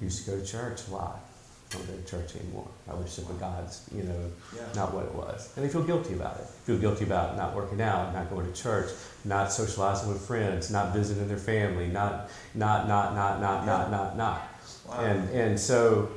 [0.00, 1.25] I used to go to church a lot
[1.70, 2.68] don't go to church anymore.
[2.86, 4.62] My relationship with God's, you know, yeah.
[4.74, 5.52] not what it was.
[5.56, 6.46] And they feel guilty about it.
[6.64, 8.90] Feel guilty about not working out, not going to church,
[9.24, 13.66] not socializing with friends, not visiting their family, not, not, not, not, not, yeah.
[13.66, 14.48] not, not, not.
[14.88, 15.00] Wow.
[15.00, 16.08] And and so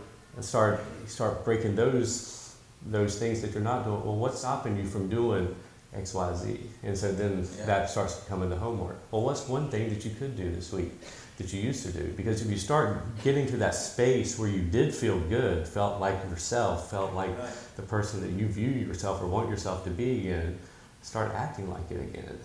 [0.42, 4.04] start start breaking those those things that you're not doing.
[4.06, 5.56] Well, what's stopping you from doing
[5.94, 6.60] X, Y, Z?
[6.84, 7.66] And so then yeah.
[7.66, 8.98] that starts becoming the homework.
[9.12, 10.92] Well, what's one thing that you could do this week?
[11.40, 12.14] That you used to do.
[12.16, 16.16] Because if you start getting to that space where you did feel good, felt like
[16.30, 17.50] yourself, felt like right.
[17.78, 20.60] the person that you view yourself or want yourself to be again,
[21.02, 22.38] start acting like it again.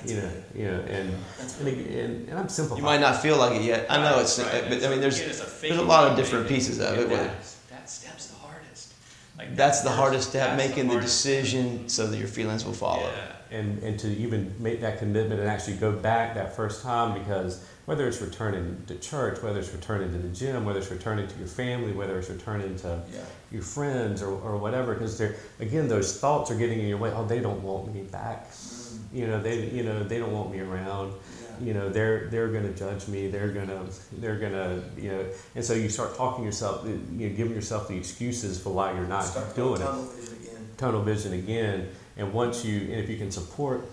[0.00, 0.44] That's you know, good.
[0.56, 1.14] you know, and
[1.60, 2.78] and, and, and, I'm simplifying.
[2.78, 3.86] You might not feel like it yet.
[3.88, 4.64] I know it's, right.
[4.68, 5.20] but I mean, there's
[5.60, 7.08] there's a lot of different pieces of it.
[7.08, 7.32] That,
[7.70, 8.94] that step's the hardest.
[9.38, 13.02] Like that's the hardest step, making the, the decision so that your feelings will follow.
[13.02, 13.58] Yeah.
[13.58, 17.64] And and to even make that commitment and actually go back that first time because
[17.86, 21.38] whether it's returning to church, whether it's returning to the gym, whether it's returning to
[21.38, 23.20] your family, whether it's returning to yeah.
[23.50, 27.12] your friends or, or whatever, because they're again those thoughts are getting in your way.
[27.14, 28.50] Oh, they don't want me back.
[28.50, 28.98] Mm.
[29.12, 31.12] You know, they you know they don't want me around.
[31.12, 31.66] Yeah.
[31.66, 33.28] You know, they're they're gonna judge me.
[33.28, 37.54] They're gonna they're gonna you know, and so you start talking yourself, you know, giving
[37.54, 40.20] yourself the excuses for why you're not start doing tunnel it.
[40.20, 40.68] Vision again.
[40.76, 41.88] Tunnel vision again.
[42.16, 43.88] And once you, and if you can support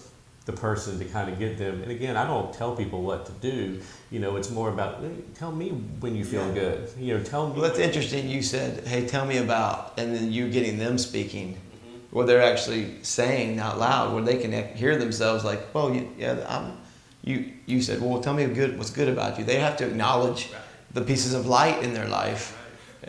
[0.48, 1.84] the person to kind of get them.
[1.84, 3.82] And again, I don't tell people what to do.
[4.10, 5.04] You know, it's more about
[5.36, 6.54] tell me when you feel yeah.
[6.54, 6.90] good.
[6.98, 7.60] You know, tell me.
[7.60, 8.30] Well, that's interesting.
[8.30, 12.16] You said, "Hey, tell me about," and then you getting them speaking, mm-hmm.
[12.16, 15.44] what they're actually saying out loud, where they can hear themselves.
[15.44, 16.78] Like, well, you, yeah, I'm.
[17.24, 19.44] You you said, well, tell me good what's good about you.
[19.44, 20.62] They have to acknowledge right.
[20.94, 22.54] the pieces of light in their life.
[22.54, 22.64] Right.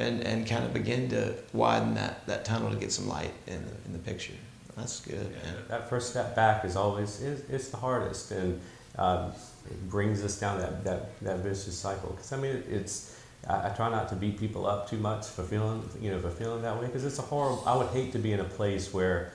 [0.07, 3.65] And, and kind of begin to widen that, that tunnel to get some light in
[3.65, 4.35] the, in the picture.
[4.79, 5.35] That's good.
[5.45, 8.61] Yeah, that first step back is always is it's the hardest, and
[8.97, 9.33] um,
[9.67, 12.11] it brings us down that that, that vicious cycle.
[12.11, 13.17] Because I mean, it's
[13.49, 16.31] I, I, try not to beat people up too much for feeling you know for
[16.31, 17.63] feeling that way because it's a horrible.
[17.67, 19.33] I would hate to be in a place where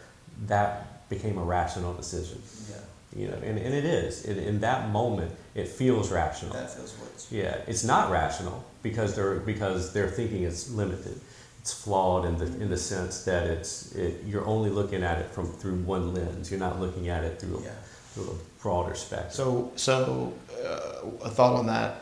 [0.47, 2.41] that became a rational decision.
[2.69, 2.77] Yeah.
[3.15, 4.25] You know, and, and it is.
[4.25, 6.53] It, in that moment, it feels rational.
[6.53, 7.31] That feels worse.
[7.31, 11.19] Yeah, it's not rational because they're because their thinking is limited
[11.63, 15.29] it's flawed in the in the sense that it's it, you're only looking at it
[15.29, 16.51] from through one lens.
[16.51, 17.69] You're not looking at it through a, yeah.
[18.11, 19.31] through a broader spectrum.
[19.31, 22.01] So so uh, a thought on that.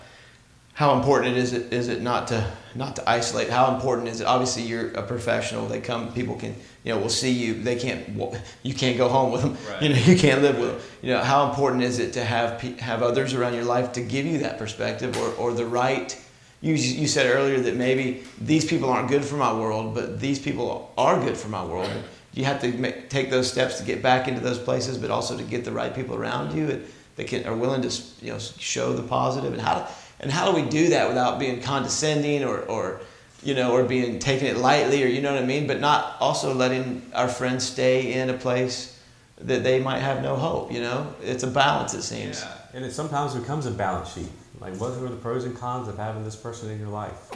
[0.74, 3.52] How important is it is it not to not to isolate?
[3.52, 4.26] How important is it?
[4.26, 5.68] Obviously, you're a professional.
[5.68, 7.54] They come, people can you know will see you.
[7.62, 8.20] They can't
[8.64, 9.58] you can't go home with them.
[9.70, 9.84] Right.
[9.84, 10.82] You know you can't live with them.
[11.04, 14.26] You know how important is it to have have others around your life to give
[14.26, 16.20] you that perspective or or the right
[16.62, 20.38] you, you said earlier that maybe these people aren't good for my world, but these
[20.38, 21.92] people are good for my world.
[22.34, 25.36] You have to make, take those steps to get back into those places, but also
[25.36, 26.84] to get the right people around you
[27.16, 29.54] that can, are willing to you know, show the positive.
[29.54, 29.86] And how, do,
[30.20, 33.02] and how do we do that without being condescending or, or,
[33.44, 36.16] you know, or being taking it lightly or you know what I mean, but not
[36.20, 39.00] also letting our friends stay in a place
[39.40, 41.16] that they might have no hope, you know?
[41.24, 42.42] It's a balance, it seems.
[42.42, 42.58] Yeah.
[42.76, 44.30] And it sometimes becomes a balance sheet.
[44.62, 47.32] Like, what are the pros and cons of having this person in your life?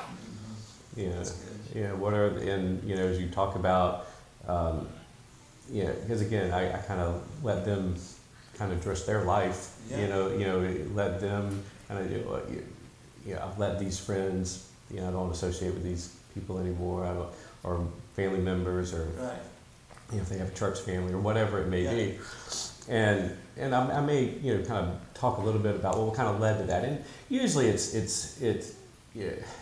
[0.96, 1.24] You know,
[1.74, 4.08] you know what are and you know as you talk about,
[4.48, 4.88] um,
[5.70, 7.96] you know, because again, I, I kind of let them
[8.58, 9.76] kind of dress their life.
[9.90, 10.02] Yeah.
[10.02, 12.64] You know, you know, let them kind of you,
[13.26, 14.72] you know, I've let these friends.
[14.92, 17.30] You know, I don't associate with these people anymore, I, don't,
[17.64, 19.34] or family members, or right.
[20.12, 21.94] you know, if they have a church family or whatever it may yeah.
[21.96, 22.20] be
[22.88, 26.16] and and I, I, may you know kind of talk a little bit about what
[26.16, 26.84] kind of led to that.
[26.84, 28.76] And usually it's it's it's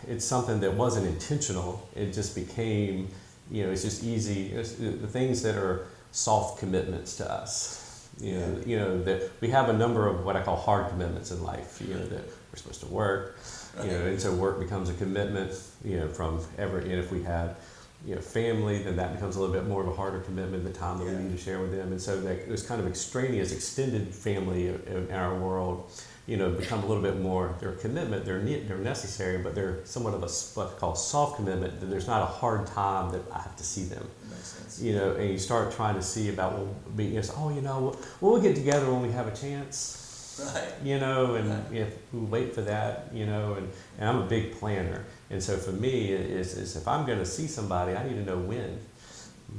[0.08, 1.88] it's something that wasn't intentional.
[1.95, 3.10] It just became
[3.51, 4.47] you know it's just easy.
[4.47, 8.10] It's the things that are soft commitments to us.
[8.19, 11.32] You know, you know that we have a number of what I call hard commitments
[11.32, 11.82] in life.
[11.82, 13.39] You know that we're supposed to work.
[13.84, 15.60] You know, and so work becomes a commitment.
[15.84, 17.56] You know, from ever and if we had
[18.05, 20.71] you know, family, then that becomes a little bit more of a harder commitment, the
[20.71, 21.15] time that yeah.
[21.15, 21.91] we need to share with them.
[21.91, 25.89] And so that this kind of extraneous, extended family in our world,
[26.27, 29.85] you know, become a little bit more, they're commitment, they're, ne- they're necessary, but they're
[29.85, 30.27] somewhat of a
[30.59, 33.85] what called soft commitment, that there's not a hard time that I have to see
[33.85, 34.05] them.
[34.79, 37.61] You know, and you start trying to see about, well, be, you know, oh, you
[37.61, 39.99] know, we'll, we'll get together when we have a chance.
[40.53, 40.73] Right.
[40.83, 41.73] You know, and right.
[41.73, 45.05] if we wait for that, you know, and, and I'm a big planner.
[45.29, 48.25] And so for me, is, is if I'm going to see somebody, I need to
[48.25, 48.79] know when.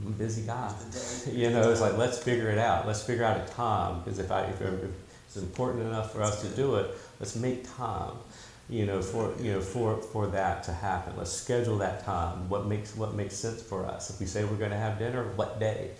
[0.02, 0.72] I'm a busy guy.
[1.32, 2.86] you know, it's like let's figure it out.
[2.86, 4.90] Let's figure out a time because if I if, if
[5.26, 8.12] it's important enough for us to do it, let's make time.
[8.68, 11.14] You know, for you know for for that to happen.
[11.16, 12.48] Let's schedule that time.
[12.48, 14.10] What makes what makes sense for us?
[14.10, 15.90] If we say we're going to have dinner, what day?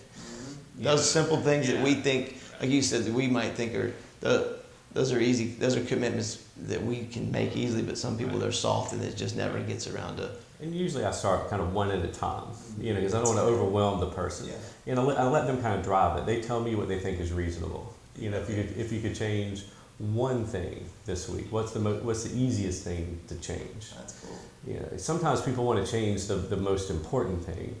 [0.77, 4.59] Those simple things that we think, like you said, that we might think are the
[4.95, 5.47] those are easy.
[5.47, 9.17] Those are commitments that we can make easily, but some people they're soft and it
[9.17, 10.31] just never gets around to.
[10.61, 12.47] And usually I start kind of one at a time,
[12.79, 14.49] you know, because I don't want to overwhelm the person.
[14.85, 16.25] You know, I let them kind of drive it.
[16.25, 17.93] They tell me what they think is reasonable.
[18.17, 19.65] You know, if you could, if you could change
[19.97, 23.91] one thing this week, what's the mo- what's the easiest thing to change?
[23.97, 24.39] That's cool.
[24.65, 27.75] You know, sometimes people want to change the, the most important thing,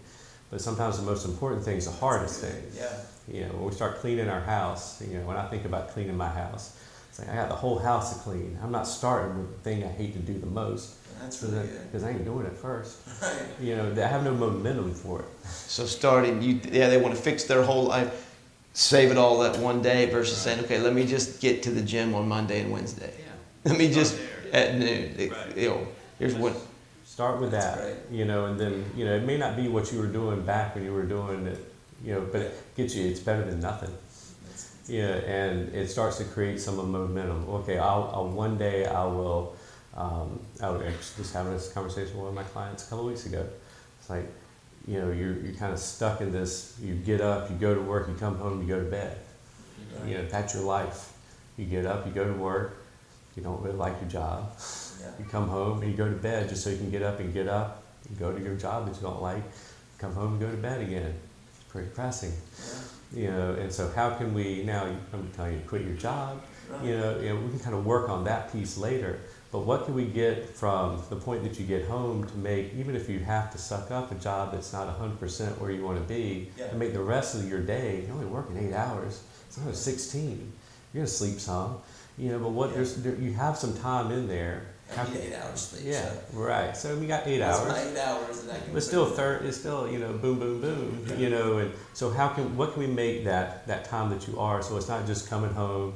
[0.51, 2.61] but sometimes the most important thing is the hardest thing.
[2.75, 2.89] Yeah.
[3.31, 6.17] You know, when we start cleaning our house, you know, when I think about cleaning
[6.17, 6.77] my house,
[7.15, 8.59] it's like I got the whole house to clean.
[8.61, 10.95] I'm not starting with the thing I hate to do the most.
[11.21, 11.65] That's right.
[11.85, 12.97] Because I ain't doing it first.
[13.21, 13.45] Right.
[13.61, 15.25] You know, I have no momentum for it.
[15.47, 18.35] So starting, you yeah, they want to fix their whole life,
[18.73, 21.81] save it all that one day versus saying, okay, let me just get to the
[21.81, 23.13] gym on Monday and Wednesday.
[23.17, 23.25] Yeah.
[23.71, 24.19] Let me just
[24.51, 25.15] at noon.
[25.17, 25.57] Right.
[25.57, 25.87] You know,
[26.19, 26.53] here's what.
[27.05, 27.95] Start with that, great.
[28.11, 30.75] you know, and then, you know, it may not be what you were doing back
[30.75, 31.59] when you were doing it,
[32.03, 33.91] you know, but it gets you, it's better than nothing.
[34.87, 37.49] Yeah, and it starts to create some of momentum.
[37.49, 39.55] Okay, I'll, I'll one day I will.
[39.95, 43.05] Um, I was actually just having this conversation with one of my clients a couple
[43.05, 43.47] weeks ago.
[43.99, 44.25] It's like,
[44.87, 46.77] you know, you're you're kind of stuck in this.
[46.81, 49.17] You get up, you go to work, you come home, you go to bed.
[50.07, 51.13] You know, that's your life.
[51.57, 52.77] You get up, you go to work.
[53.35, 54.51] You don't really like your job.
[55.19, 57.33] You come home and you go to bed just so you can get up and
[57.33, 57.83] get up.
[58.09, 59.43] You go to your job that you don't like.
[59.97, 61.15] Come home and go to bed again.
[61.55, 62.33] It's pretty depressing.
[63.13, 64.85] You know, and so how can we now?
[65.13, 66.41] I'm telling you quit your job.
[66.83, 69.19] You know, you know, we can kind of work on that piece later.
[69.51, 72.95] But what can we get from the point that you get home to make, even
[72.95, 76.03] if you have to suck up a job that's not 100% where you want to
[76.13, 76.67] be, Yeah.
[76.69, 80.51] to make the rest of your day, you're only working eight hours, it's only 16.
[80.93, 81.77] You're going to sleep some,
[82.17, 82.75] you know, but what Yeah.
[82.77, 84.63] there's, there, you have some time in there.
[84.93, 85.83] Can- hours sleep.
[85.85, 86.75] yeah, right.
[86.77, 87.75] So we got eight hours.
[87.77, 88.73] eight hours, and I can.
[88.73, 91.19] But still, third is still you know boom, boom, boom.
[91.19, 94.39] You know, and so how can what can we make that that time that you
[94.39, 95.95] are so it's not just coming home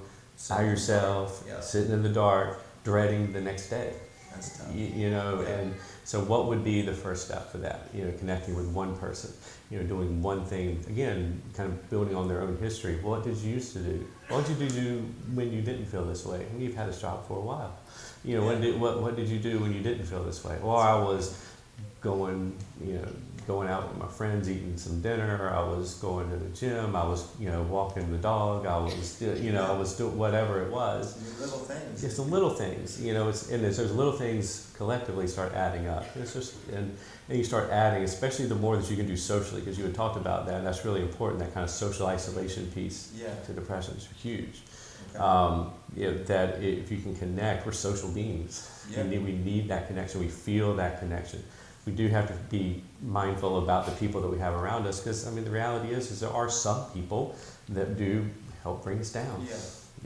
[0.49, 1.60] by yourself, Yeah.
[1.60, 3.93] sitting in the dark, dreading the next day.
[4.34, 4.73] That's tough.
[4.73, 5.49] You, you know, Yeah.
[5.49, 5.73] and
[6.06, 7.89] so what would be the first step for that?
[7.93, 9.32] You know, connecting with one person.
[9.69, 12.99] You know, doing one thing again, kind of building on their own history.
[13.04, 14.08] What did you used to do?
[14.30, 16.45] What did you do when you didn't feel this way?
[16.49, 17.73] And you've had this job for a while.
[18.23, 18.60] You know, Yeah.
[18.60, 20.58] did what what did you do when you didn't feel this way?
[20.62, 21.34] Well, I was
[22.01, 23.08] going, you know,
[23.47, 25.51] going out with my friends, eating some dinner.
[25.53, 26.95] I was going to the gym.
[26.95, 28.65] I was, you know, walking the dog.
[28.67, 31.17] I was, you know, I was doing whatever it was.
[31.39, 32.03] Little things.
[32.03, 33.27] It's the little things, you know.
[33.29, 36.05] It's and there's those little things collectively start adding up.
[36.15, 36.95] It's just and,
[37.29, 39.95] and you start adding, especially the more that you can do socially, because you had
[39.95, 41.39] talked about that, and that's really important.
[41.39, 43.34] That kind of social isolation piece Yeah.
[43.45, 44.62] to depression is huge.
[45.10, 45.19] Okay.
[45.23, 48.86] Um, you know, that if you can connect, we're social beings.
[48.89, 49.04] Yeah.
[49.04, 50.19] We, need, we need that connection.
[50.19, 51.43] We feel that connection.
[51.86, 55.25] We do have to be mindful about the people that we have around us, because
[55.28, 57.36] I mean, the reality is, is there are some people
[57.69, 58.25] that do
[58.63, 59.56] help bring us down Yeah.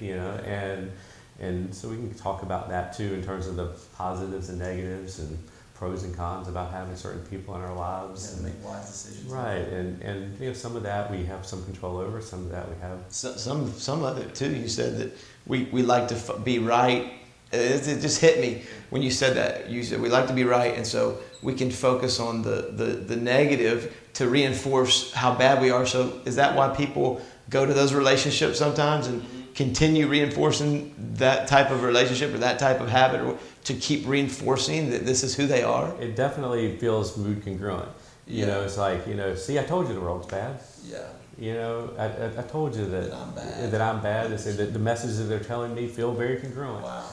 [0.07, 0.91] you know, and
[1.39, 3.65] and so we can talk about that too in terms of the
[3.97, 5.37] positives and negatives and
[5.83, 8.33] pros and cons about having certain people in our lives.
[8.33, 9.29] and- make wise decisions.
[9.29, 12.51] right, and and you know some of that we have some control over, some of
[12.51, 12.99] that we have.
[13.09, 14.49] So, some some of it too.
[14.49, 15.11] You said that
[15.45, 17.11] we, we like to f- be right.
[17.51, 19.69] It, it just hit me when you said that.
[19.69, 22.85] You said we like to be right, and so we can focus on the, the,
[23.11, 25.85] the negative to reinforce how bad we are.
[25.85, 29.53] So is that why people go to those relationships sometimes and mm-hmm.
[29.53, 34.89] continue reinforcing that type of relationship or that type of habit, or to keep reinforcing
[34.91, 35.93] that this is who they are?
[36.01, 37.89] It definitely feels mood congruent.
[38.27, 40.59] You know, it's like you know, see, I told you the world's bad.
[40.85, 41.05] Yeah.
[41.37, 43.71] You know, I, I, I told you that That I'm bad.
[43.71, 44.31] That I'm bad.
[44.31, 46.83] They say that the messages that they're telling me feel very congruent.
[46.83, 47.03] Wow.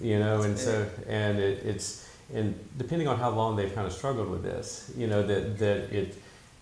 [0.00, 3.86] you know and That's so and it, it's and depending on how long they've kind
[3.86, 6.16] of struggled with this you know that that it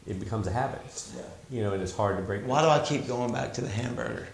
[0.07, 0.81] it becomes a habit
[1.17, 1.23] Yeah.
[1.51, 3.69] you know and it's hard to break Why do I keep going back to the
[3.69, 4.27] hamburger?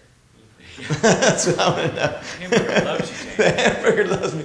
[1.01, 2.19] That's what I want to know.
[2.39, 4.43] Hamburger loves you, The hamburger loves me.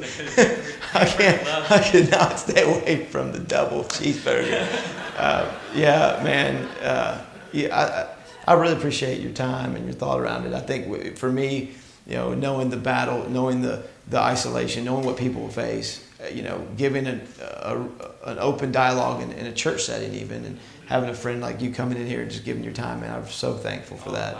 [0.94, 1.70] I can't.
[1.70, 4.68] I cannot stay away from the double cheeseburger.
[5.14, 6.56] Uh, yeah, man.
[6.82, 10.52] Uh, yeah, I, I really appreciate your time and your thought around it.
[10.52, 11.70] I think for me,
[12.04, 16.42] you know, knowing the battle, knowing the the isolation, knowing what people face, uh, you
[16.42, 17.76] know, giving an a,
[18.24, 21.72] an open dialogue in, in a church setting, even, and having a friend like you
[21.72, 24.36] coming in here and just giving your time, man, I'm so thankful for that.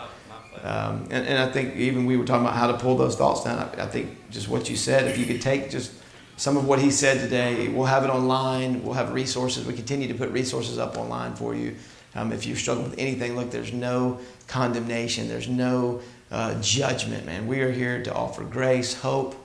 [0.65, 3.43] Um, and, and I think even we were talking about how to pull those thoughts
[3.43, 3.59] down.
[3.59, 5.91] I, I think just what you said, if you could take just
[6.37, 8.83] some of what he said today, we'll have it online.
[8.83, 9.67] We'll have resources.
[9.67, 11.75] We continue to put resources up online for you.
[12.15, 16.01] Um, if you're struggling with anything, look, there's no condemnation, there's no
[16.31, 17.45] uh, judgment, man.
[17.45, 19.35] We are here to offer grace, hope.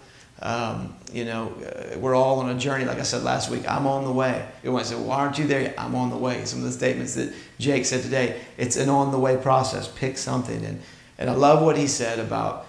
[0.41, 2.87] Um, you know, uh, we're all on a journey.
[2.87, 4.49] Like I said last week, I'm on the way.
[4.61, 6.47] Everyone said, "Why aren't you there?" I'm on the way.
[6.47, 9.87] Some of the statements that Jake said today, it's an on the way process.
[9.87, 10.81] Pick something, and
[11.21, 12.67] and I love what he said about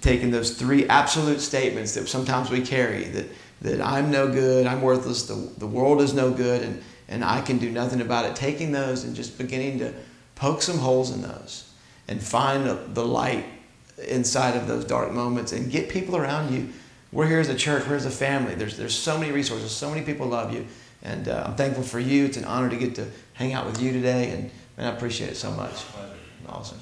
[0.00, 3.26] taking those three absolute statements that sometimes we carry that
[3.64, 7.40] that I'm no good, I'm worthless, the, the world is no good, and, and I
[7.40, 8.36] can do nothing about it.
[8.36, 9.94] Taking those and just beginning to
[10.34, 11.70] poke some holes in those
[12.06, 13.46] and find the light
[14.06, 16.68] inside of those dark moments and get people around you.
[17.10, 18.54] We're here as a church, we're as a family.
[18.54, 20.66] There's, there's so many resources, so many people love you.
[21.02, 22.26] And uh, I'm thankful for you.
[22.26, 25.30] It's an honor to get to hang out with you today, and, and I appreciate
[25.30, 25.84] it so much.
[26.48, 26.80] Awesome.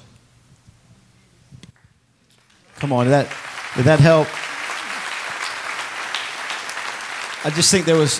[2.83, 3.33] Come on, did that,
[3.77, 4.27] did that help?
[7.45, 8.19] I just think there was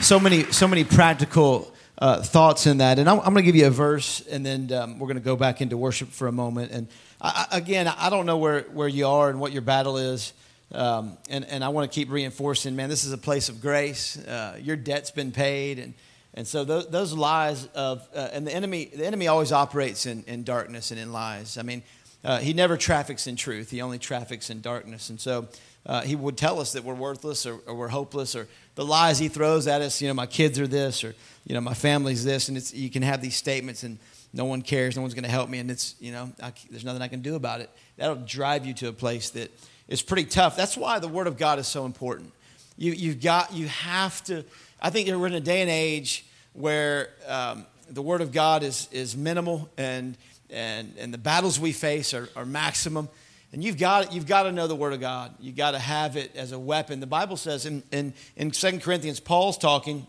[0.00, 2.98] so many, so many practical uh, thoughts in that.
[2.98, 5.22] And I'm, I'm going to give you a verse, and then um, we're going to
[5.22, 6.72] go back into worship for a moment.
[6.72, 6.88] And
[7.20, 10.32] I, again, I don't know where, where you are and what your battle is.
[10.72, 14.18] Um, and, and I want to keep reinforcing, man, this is a place of grace.
[14.18, 15.78] Uh, your debt's been paid.
[15.78, 15.94] And,
[16.34, 20.24] and so those, those lies of, uh, and the enemy, the enemy always operates in,
[20.24, 21.56] in darkness and in lies.
[21.56, 21.84] I mean,
[22.24, 23.70] uh, he never traffics in truth.
[23.70, 25.08] He only traffics in darkness.
[25.10, 25.48] And so
[25.86, 29.18] uh, he would tell us that we're worthless or, or, we're hopeless or the lies
[29.18, 31.14] he throws at us, you know, my kids are this or,
[31.46, 32.48] you know, my family's this.
[32.48, 33.98] And it's, you can have these statements and
[34.32, 35.58] no one cares, no one's going to help me.
[35.58, 37.70] And it's, you know, I, there's nothing I can do about it.
[37.96, 39.50] That'll drive you to a place that
[39.88, 40.56] is pretty tough.
[40.56, 42.32] That's why the Word of God is so important.
[42.76, 44.44] You, you've got, you have to,
[44.80, 48.88] I think we're in a day and age where um, the Word of God is,
[48.92, 50.16] is minimal and,
[50.52, 53.08] and, and the battles we face are, are maximum.
[53.52, 55.34] And you've got, you've got to know the Word of God.
[55.40, 57.00] You've got to have it as a weapon.
[57.00, 60.06] The Bible says in, in, in 2 Corinthians, Paul's talking.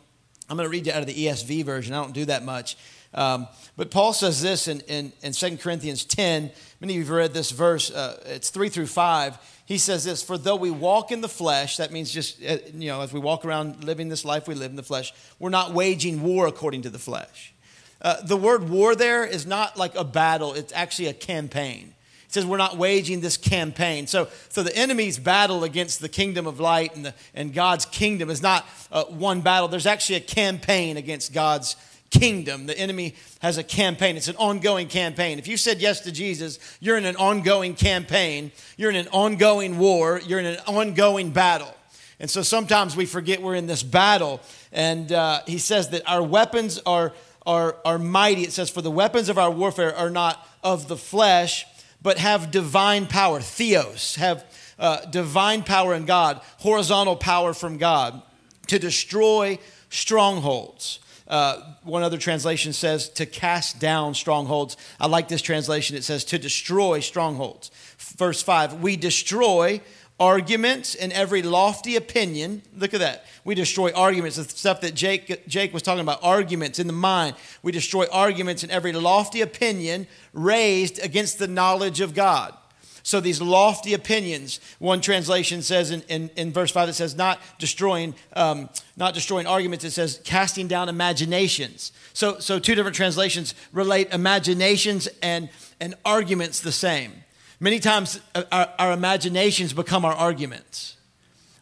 [0.49, 1.93] I'm going to read you out of the ESV version.
[1.93, 2.77] I don't do that much.
[3.13, 6.51] Um, but Paul says this in, in, in 2 Corinthians 10.
[6.79, 7.91] Many of you have read this verse.
[7.91, 9.37] Uh, it's 3 through 5.
[9.65, 12.89] He says this For though we walk in the flesh, that means just, uh, you
[12.89, 15.73] know, as we walk around living this life we live in the flesh, we're not
[15.73, 17.53] waging war according to the flesh.
[18.01, 21.93] Uh, the word war there is not like a battle, it's actually a campaign.
[22.25, 24.07] It says we're not waging this campaign.
[24.07, 28.29] So, so the enemy's battle against the kingdom of light and, the, and God's kingdom
[28.29, 29.67] is not uh, one battle.
[29.67, 31.75] There's actually a campaign against God's
[32.09, 32.67] kingdom.
[32.67, 34.17] The enemy has a campaign.
[34.17, 35.39] It's an ongoing campaign.
[35.39, 38.51] If you said yes to Jesus, you're in an ongoing campaign.
[38.77, 40.21] You're in an ongoing war.
[40.25, 41.75] You're in an ongoing battle.
[42.19, 44.41] And so sometimes we forget we're in this battle.
[44.71, 47.13] And uh, he says that our weapons are,
[47.45, 48.43] are, are mighty.
[48.43, 51.65] It says, For the weapons of our warfare are not of the flesh,
[52.01, 54.45] but have divine power, theos, have
[54.79, 58.21] uh, divine power in God, horizontal power from God
[58.67, 60.99] to destroy strongholds.
[61.27, 64.75] Uh, one other translation says to cast down strongholds.
[64.99, 65.95] I like this translation.
[65.95, 67.71] It says to destroy strongholds.
[67.97, 69.81] Verse 5 We destroy
[70.21, 72.61] arguments and every lofty opinion.
[72.77, 73.25] Look at that.
[73.43, 77.35] We destroy arguments, the stuff that Jake, Jake was talking about, arguments in the mind.
[77.63, 82.53] We destroy arguments and every lofty opinion raised against the knowledge of God.
[83.01, 87.39] So these lofty opinions, one translation says in, in, in verse 5, it says not
[87.57, 91.93] destroying, um, not destroying arguments, it says casting down imaginations.
[92.13, 95.49] So, so two different translations relate imaginations and,
[95.79, 97.20] and arguments the same.
[97.61, 100.97] Many times uh, our, our imaginations become our arguments.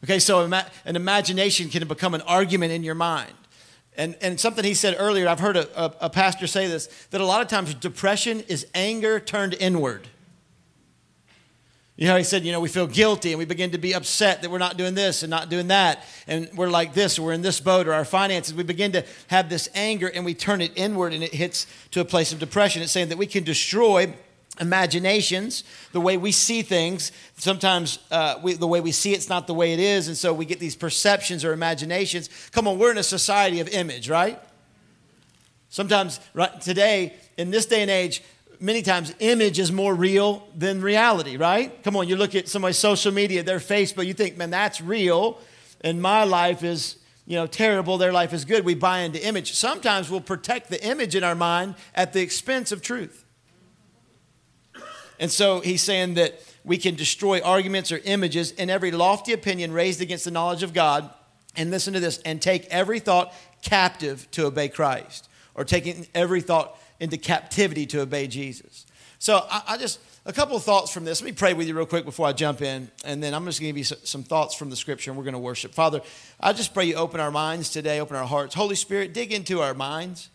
[0.05, 0.49] Okay, so
[0.85, 3.33] an imagination can become an argument in your mind.
[3.97, 7.19] And, and something he said earlier, I've heard a, a, a pastor say this, that
[7.19, 10.07] a lot of times depression is anger turned inward.
[11.97, 14.41] You know, he said, you know, we feel guilty and we begin to be upset
[14.41, 16.05] that we're not doing this and not doing that.
[16.27, 18.53] And we're like this, or we're in this boat, or our finances.
[18.53, 21.99] We begin to have this anger and we turn it inward and it hits to
[21.99, 22.81] a place of depression.
[22.81, 24.13] It's saying that we can destroy
[24.59, 27.11] imaginations, the way we see things.
[27.37, 30.33] Sometimes uh, we, the way we see it's not the way it is, and so
[30.33, 32.29] we get these perceptions or imaginations.
[32.51, 34.39] Come on, we're in a society of image, right?
[35.69, 38.23] Sometimes, right today, in this day and age,
[38.59, 41.83] many times image is more real than reality, right?
[41.83, 45.39] Come on, you look at somebody's social media, their Facebook, you think, man, that's real,
[45.81, 46.97] and my life is
[47.29, 48.65] you know, terrible, their life is good.
[48.65, 49.53] We buy into image.
[49.53, 53.23] Sometimes we'll protect the image in our mind at the expense of truth.
[55.19, 59.71] And so he's saying that we can destroy arguments or images and every lofty opinion
[59.71, 61.09] raised against the knowledge of God.
[61.55, 66.41] And listen to this and take every thought captive to obey Christ, or taking every
[66.41, 68.85] thought into captivity to obey Jesus.
[69.17, 71.21] So I, I just, a couple of thoughts from this.
[71.21, 73.59] Let me pray with you real quick before I jump in, and then I'm just
[73.59, 75.73] going to give you some thoughts from the scripture, and we're going to worship.
[75.73, 76.01] Father,
[76.39, 78.53] I just pray you open our minds today, open our hearts.
[78.53, 80.29] Holy Spirit, dig into our minds.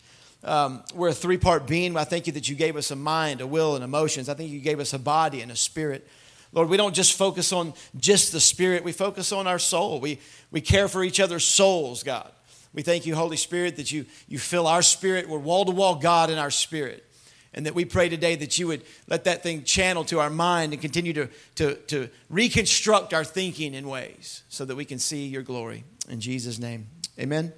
[0.44, 1.96] Um, we're a three part being.
[1.96, 4.28] I thank you that you gave us a mind, a will, and emotions.
[4.28, 6.06] I think you gave us a body and a spirit.
[6.52, 10.00] Lord, we don't just focus on just the spirit, we focus on our soul.
[10.00, 10.20] We,
[10.52, 12.30] we care for each other's souls, God.
[12.72, 15.28] We thank you, Holy Spirit, that you, you fill our spirit.
[15.28, 17.04] We're wall to wall God in our spirit.
[17.54, 20.72] And that we pray today that you would let that thing channel to our mind
[20.72, 25.26] and continue to, to, to reconstruct our thinking in ways so that we can see
[25.26, 25.84] your glory.
[26.08, 27.52] In Jesus' name, amen.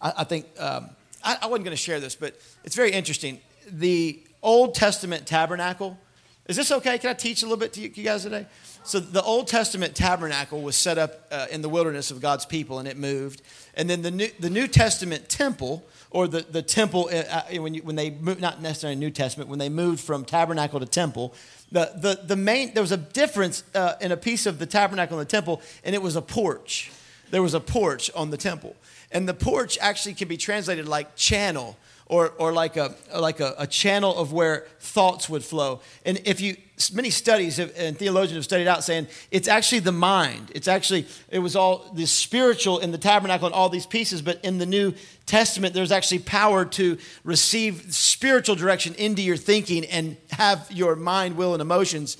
[0.00, 0.90] I, I think, um,
[1.26, 3.40] I, I wasn't going to share this, but it's very interesting.
[3.68, 5.98] The Old Testament tabernacle,
[6.46, 6.98] is this okay?
[6.98, 8.46] Can I teach a little bit to you, you guys today?
[8.84, 12.78] So, the Old Testament tabernacle was set up uh, in the wilderness of God's people
[12.78, 13.42] and it moved.
[13.74, 17.74] And then the New, the New Testament temple, or the, the temple, uh, uh, when,
[17.74, 21.34] you, when they moved, not necessarily New Testament, when they moved from tabernacle to temple,
[21.72, 25.18] the, the, the main, there was a difference uh, in a piece of the tabernacle
[25.18, 26.92] and the temple, and it was a porch.
[27.32, 28.76] There was a porch on the temple.
[29.16, 33.54] And the porch actually can be translated like channel or, or like, a, like a,
[33.56, 35.80] a channel of where thoughts would flow.
[36.04, 36.58] And if you,
[36.92, 40.52] many studies have, and theologians have studied out saying it's actually the mind.
[40.54, 44.38] It's actually, it was all the spiritual in the tabernacle and all these pieces, but
[44.44, 44.92] in the New
[45.24, 51.38] Testament, there's actually power to receive spiritual direction into your thinking and have your mind,
[51.38, 52.18] will, and emotions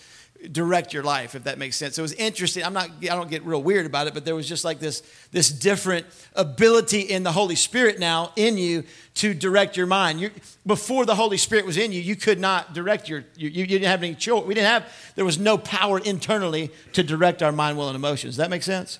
[0.53, 1.99] direct your life if that makes sense.
[1.99, 2.65] It was interesting.
[2.65, 5.03] I'm not i don't get real weird about it but there was just like this
[5.33, 8.85] this different ability in the holy spirit now in you
[9.15, 10.21] to direct your mind.
[10.21, 10.31] You,
[10.67, 13.89] before the holy spirit was in you you could not direct your you, you didn't
[13.89, 14.45] have any choice.
[14.45, 18.35] We didn't have there was no power internally to direct our mind will and emotions.
[18.35, 18.99] Does that make sense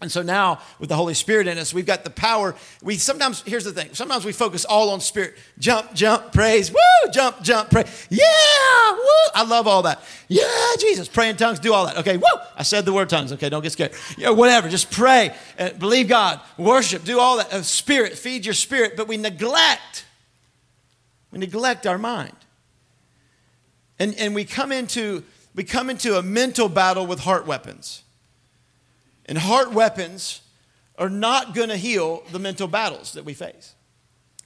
[0.00, 2.54] and so now, with the Holy Spirit in us, we've got the power.
[2.82, 5.34] We sometimes, here's the thing sometimes we focus all on spirit.
[5.58, 7.84] Jump, jump, praise, woo, jump, jump, pray.
[8.08, 9.30] Yeah, woo.
[9.34, 10.00] I love all that.
[10.28, 10.44] Yeah,
[10.78, 11.96] Jesus, pray in tongues, do all that.
[11.98, 12.40] Okay, woo.
[12.56, 13.32] I said the word tongues.
[13.32, 13.92] Okay, don't get scared.
[14.16, 17.52] Yeah, whatever, just pray, and believe God, worship, do all that.
[17.52, 20.04] Uh, spirit, feed your spirit, but we neglect,
[21.32, 22.36] we neglect our mind.
[23.98, 25.24] And, and we come into
[25.56, 28.04] we come into a mental battle with heart weapons.
[29.28, 30.40] And heart weapons
[30.96, 33.74] are not going to heal the mental battles that we face.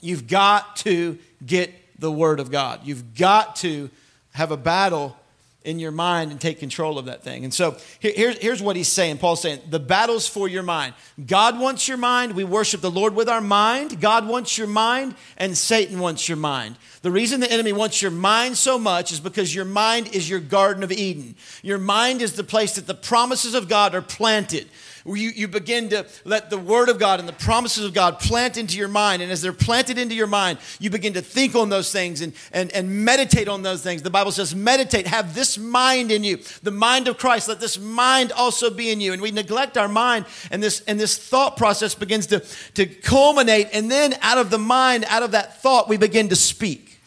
[0.00, 2.80] You've got to get the Word of God.
[2.84, 3.88] You've got to
[4.32, 5.16] have a battle
[5.64, 7.44] in your mind and take control of that thing.
[7.44, 9.18] And so here, here's what he's saying.
[9.18, 10.94] Paul's saying, the battle's for your mind.
[11.24, 12.34] God wants your mind.
[12.34, 14.00] We worship the Lord with our mind.
[14.00, 16.76] God wants your mind, and Satan wants your mind.
[17.02, 20.40] The reason the enemy wants your mind so much is because your mind is your
[20.40, 21.36] Garden of Eden.
[21.62, 24.68] Your mind is the place that the promises of God are planted
[25.04, 28.56] you, you begin to let the Word of God and the promises of God plant
[28.56, 29.22] into your mind.
[29.22, 32.32] And as they're planted into your mind, you begin to think on those things and,
[32.52, 34.02] and, and meditate on those things.
[34.02, 37.48] The Bible says, meditate, have this mind in you, the mind of Christ.
[37.48, 39.12] Let this mind also be in you.
[39.12, 42.40] And we neglect our mind, and this, and this thought process begins to,
[42.74, 43.68] to culminate.
[43.72, 47.00] And then out of the mind, out of that thought, we begin to speak.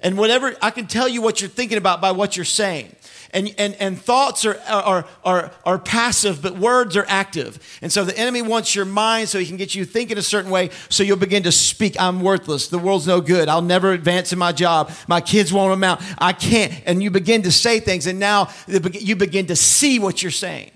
[0.00, 2.94] And whatever, I can tell you what you're thinking about by what you're saying.
[3.32, 7.58] And, and, and thoughts are, are, are, are passive, but words are active.
[7.82, 10.50] And so the enemy wants your mind so he can get you thinking a certain
[10.50, 12.68] way, so you'll begin to speak, I'm worthless.
[12.68, 13.48] The world's no good.
[13.48, 14.90] I'll never advance in my job.
[15.06, 16.00] My kids won't amount.
[16.18, 16.72] I can't.
[16.86, 20.70] And you begin to say things, and now you begin to see what you're saying.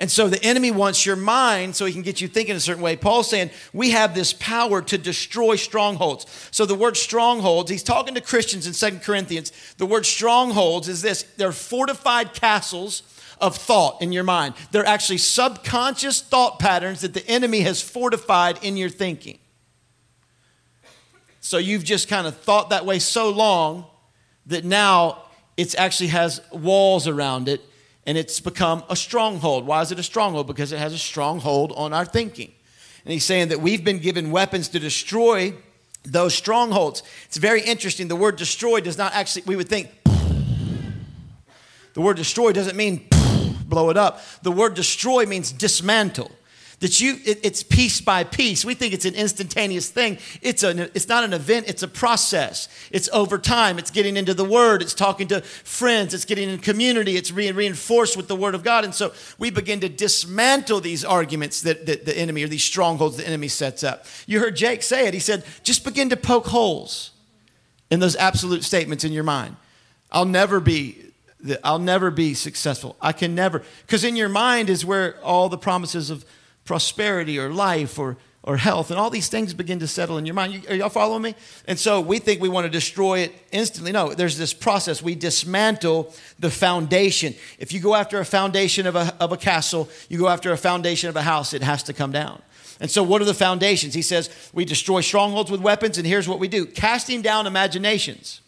[0.00, 2.82] And so the enemy wants your mind so he can get you thinking a certain
[2.82, 2.96] way.
[2.96, 6.24] Paul's saying we have this power to destroy strongholds.
[6.50, 9.52] So the word strongholds, he's talking to Christians in Second Corinthians.
[9.76, 13.02] The word strongholds is this they're fortified castles
[13.42, 14.54] of thought in your mind.
[14.70, 19.38] They're actually subconscious thought patterns that the enemy has fortified in your thinking.
[21.40, 23.84] So you've just kind of thought that way so long
[24.46, 25.24] that now
[25.58, 27.60] it actually has walls around it
[28.10, 29.68] and it's become a stronghold.
[29.68, 30.48] Why is it a stronghold?
[30.48, 32.50] Because it has a stronghold on our thinking.
[33.04, 35.54] And he's saying that we've been given weapons to destroy
[36.02, 37.04] those strongholds.
[37.26, 38.08] It's very interesting.
[38.08, 39.90] The word destroy does not actually, we would think,
[41.94, 43.06] the word destroy doesn't mean
[43.64, 44.20] blow it up.
[44.42, 46.32] The word destroy means dismantle
[46.80, 48.64] that you it, it's piece by piece.
[48.64, 50.18] We think it's an instantaneous thing.
[50.42, 52.68] It's an it's not an event it's a process.
[52.90, 53.78] It's over time.
[53.78, 54.82] It's getting into the word.
[54.82, 56.14] It's talking to friends.
[56.14, 57.16] It's getting in community.
[57.16, 58.84] It's being reinforced with the word of god.
[58.84, 63.18] And so we begin to dismantle these arguments that, that the enemy or these strongholds
[63.18, 64.06] the enemy sets up.
[64.26, 65.14] You heard jake say it.
[65.14, 67.10] He said just begin to poke holes
[67.90, 69.56] in those absolute statements in your mind.
[70.10, 70.96] I'll never be
[71.64, 72.96] I'll never be successful.
[73.00, 76.24] I can never, because in your mind is where all the promises of
[76.70, 80.36] prosperity or life or, or health, and all these things begin to settle in your
[80.36, 80.54] mind.
[80.54, 81.34] You, are y'all following me?
[81.66, 83.90] And so we think we want to destroy it instantly.
[83.90, 85.02] No, there's this process.
[85.02, 87.34] We dismantle the foundation.
[87.58, 90.56] If you go after a foundation of a, of a castle, you go after a
[90.56, 92.40] foundation of a house, it has to come down.
[92.78, 93.92] And so, what are the foundations?
[93.92, 98.42] He says, we destroy strongholds with weapons, and here's what we do casting down imaginations,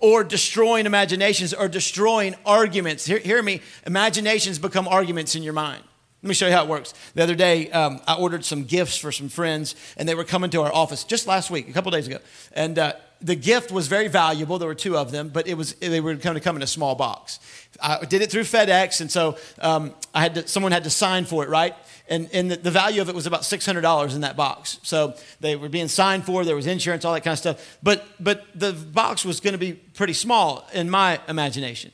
[0.00, 3.06] or destroying imaginations, or destroying arguments.
[3.06, 5.84] Hear, hear me, imaginations become arguments in your mind.
[6.24, 6.94] Let me show you how it works.
[7.14, 10.48] The other day, um, I ordered some gifts for some friends, and they were coming
[10.52, 12.16] to our office just last week, a couple days ago.
[12.54, 14.58] And uh, the gift was very valuable.
[14.58, 16.66] There were two of them, but it was they were going to come in a
[16.66, 17.40] small box.
[17.78, 21.26] I did it through FedEx, and so um, I had to, someone had to sign
[21.26, 21.74] for it, right?
[22.08, 24.80] And, and the, the value of it was about $600 in that box.
[24.82, 27.78] So they were being signed for, there was insurance, all that kind of stuff.
[27.82, 31.92] But, but the box was going to be pretty small in my imagination.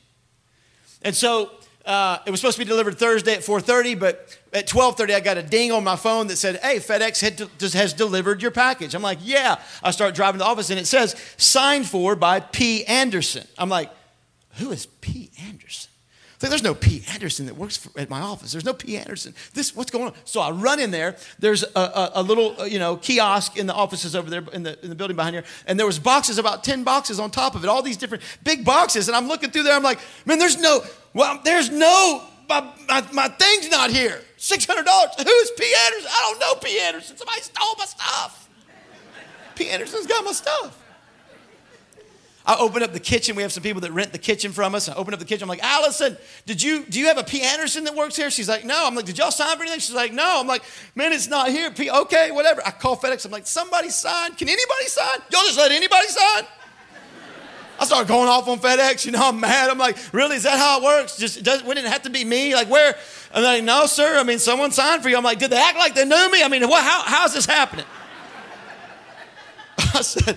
[1.02, 1.50] And so
[1.84, 5.38] uh, it was supposed to be delivered Thursday at 4:30, but at 12:30 I got
[5.38, 9.18] a ding on my phone that said, "Hey, FedEx has delivered your package." I'm like,
[9.22, 12.84] "Yeah." I start driving to the office and it says signed for by P.
[12.84, 13.46] Anderson.
[13.56, 13.90] I'm like,
[14.58, 15.30] "Who is P.
[15.46, 15.89] Anderson?"
[16.42, 17.04] Like, there's no P.
[17.12, 18.52] Anderson that works for, at my office.
[18.52, 18.96] There's no P.
[18.96, 19.34] Anderson.
[19.52, 20.14] This, what's going on?
[20.24, 21.16] So I run in there.
[21.38, 24.62] There's a, a, a little, uh, you know, kiosk in the offices over there in
[24.62, 25.44] the, in the building behind here.
[25.66, 28.64] And there was boxes, about 10 boxes on top of it, all these different big
[28.64, 29.08] boxes.
[29.08, 29.76] And I'm looking through there.
[29.76, 30.82] I'm like, man, there's no,
[31.12, 34.22] well, there's no, my, my, my thing's not here.
[34.38, 34.66] $600.
[34.66, 35.74] Who's P.
[35.86, 36.10] Anderson?
[36.10, 36.80] I don't know P.
[36.80, 37.18] Anderson.
[37.18, 38.48] Somebody stole my stuff.
[39.56, 39.68] P.
[39.68, 40.79] Anderson's got my stuff.
[42.46, 43.36] I open up the kitchen.
[43.36, 44.88] We have some people that rent the kitchen from us.
[44.88, 45.42] I open up the kitchen.
[45.42, 46.16] I'm like, Allison,
[46.46, 47.42] did you do you have a P.
[47.42, 48.30] Anderson that works here?
[48.30, 48.86] She's like, no.
[48.86, 49.80] I'm like, did y'all sign for anything?
[49.80, 50.40] She's like, no.
[50.40, 50.62] I'm like,
[50.94, 51.70] man, it's not here.
[51.70, 51.90] P.
[51.90, 52.62] Okay, whatever.
[52.64, 53.26] I call FedEx.
[53.26, 54.32] I'm like, somebody sign.
[54.34, 55.20] Can anybody sign?
[55.30, 56.44] Y'all just let anybody sign?
[57.78, 59.06] I start going off on FedEx.
[59.06, 59.70] You know, I'm mad.
[59.70, 60.36] I'm like, really?
[60.36, 61.16] Is that how it works?
[61.16, 62.54] Just does, wouldn't it have to be me?
[62.54, 62.94] Like, where?
[63.32, 64.18] I'm like, no, sir.
[64.18, 65.16] I mean, someone signed for you.
[65.16, 66.42] I'm like, did they act like they knew me?
[66.42, 66.84] I mean, what?
[66.84, 67.86] How, how's this happening?
[69.94, 70.36] I said,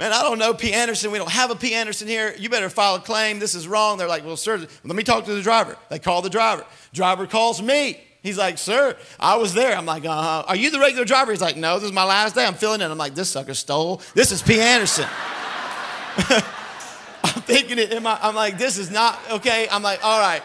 [0.00, 0.72] man, I don't know P.
[0.72, 1.10] Anderson.
[1.10, 1.74] We don't have a P.
[1.74, 2.34] Anderson here.
[2.38, 3.38] You better file a claim.
[3.38, 3.98] This is wrong.
[3.98, 5.76] They're like, well, sir, let me talk to the driver.
[5.90, 6.64] They call the driver.
[6.94, 8.00] Driver calls me.
[8.22, 9.76] He's like, sir, I was there.
[9.76, 10.44] I'm like, uh-huh.
[10.48, 11.32] Are you the regular driver?
[11.32, 12.46] He's like, no, this is my last day.
[12.46, 12.90] I'm filling in.
[12.90, 14.00] I'm like, this sucker stole.
[14.14, 14.58] This is P.
[14.58, 15.06] Anderson.
[17.22, 19.68] I'm thinking it in my, I'm like, this is not, okay.
[19.70, 20.42] I'm like, all right.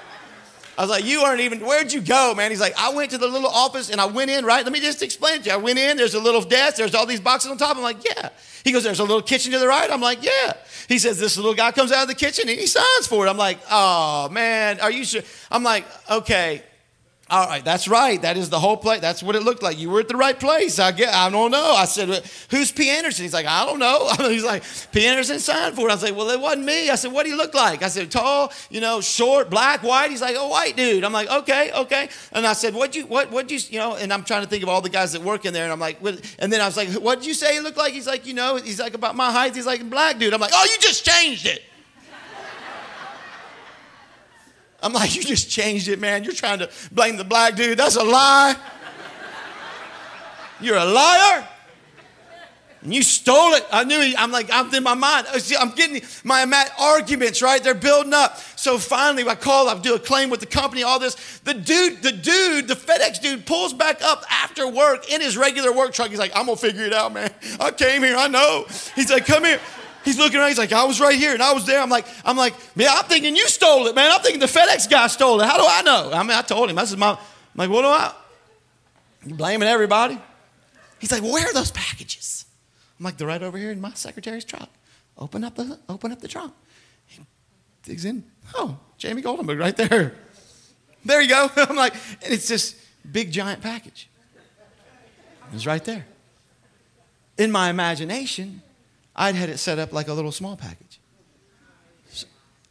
[0.78, 2.52] I was like, you aren't even, where'd you go, man?
[2.52, 4.64] He's like, I went to the little office and I went in, right?
[4.64, 5.54] Let me just explain to you.
[5.54, 7.78] I went in, there's a little desk, there's all these boxes on top.
[7.78, 8.30] I'm like, yeah.
[8.64, 9.90] He goes, there's a little kitchen to the right.
[9.90, 10.54] I'm like, yeah.
[10.90, 13.30] He says, this little guy comes out of the kitchen and he signs for it.
[13.30, 15.22] I'm like, oh, man, are you sure?
[15.50, 16.64] I'm like, okay.
[17.28, 18.22] All right, that's right.
[18.22, 19.02] That is the whole place.
[19.02, 19.80] That's what it looked like.
[19.80, 20.78] You were at the right place.
[20.78, 21.12] I get.
[21.12, 21.74] I don't know.
[21.74, 22.88] I said, "Who's P.
[22.88, 25.08] Anderson?" He's like, "I don't know." He's like, "P.
[25.08, 27.32] Anderson signed for it." I was like, "Well, it wasn't me." I said, "What do
[27.32, 30.78] you look like?" I said, "Tall, you know, short, black, white." He's like, "A white
[30.78, 33.96] dude." I'm like, "Okay, okay." And I said, "What you what what you you know?"
[33.96, 35.80] And I'm trying to think of all the guys that work in there, and I'm
[35.80, 36.22] like, what?
[36.38, 38.36] and then I was like, "What did you say he looked like?" He's like, "You
[38.36, 39.56] know," he's like about my height.
[39.56, 41.64] He's like, "Black dude." I'm like, "Oh, you just changed it."
[44.86, 46.24] I'm like, you just changed it, man.
[46.24, 47.80] You're trying to blame the black dude.
[47.80, 48.56] That's a lie.
[50.62, 51.48] You're a liar.
[52.84, 53.66] And you stole it.
[53.72, 55.26] I knew he, I'm like, I'm in my mind.
[55.34, 57.64] Uh, I'm getting my, arguments, right?
[57.64, 58.38] They're building up.
[58.56, 61.16] So finally, I call, I do a claim with the company, all this.
[61.40, 65.74] The dude, the dude, the FedEx dude pulls back up after work in his regular
[65.74, 66.10] work truck.
[66.10, 67.32] He's like, I'm gonna figure it out, man.
[67.60, 68.68] I came here, I know.
[68.96, 69.60] He's like, come here.
[70.06, 70.50] He's looking around.
[70.50, 71.82] He's like, I was right here and I was there.
[71.82, 74.12] I'm like, I'm like, yeah, I'm thinking you stole it, man.
[74.12, 75.46] I'm thinking the FedEx guy stole it.
[75.46, 76.12] How do I know?
[76.14, 76.78] I mean, I told him.
[76.78, 78.14] I said, Mom, I'm like, what do I?
[79.26, 80.20] You blaming everybody?
[81.00, 82.46] He's like, where are those packages?
[83.00, 84.70] I'm like, they're right over here in my secretary's truck.
[85.18, 86.54] Open up the, open up the trunk.
[87.08, 87.22] He
[87.84, 88.24] digs in.
[88.54, 90.14] Oh, Jamie Goldenberg right there.
[91.04, 91.50] There you go.
[91.58, 91.94] I'm like,
[92.24, 92.80] and it's this
[93.12, 94.10] big giant package.
[95.54, 96.06] It's right there.
[97.38, 98.62] In my imagination,
[99.16, 101.00] I'd had it set up like a little small package.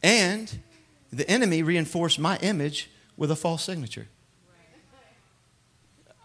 [0.03, 0.59] And
[1.11, 4.07] the enemy reinforced my image with a false signature.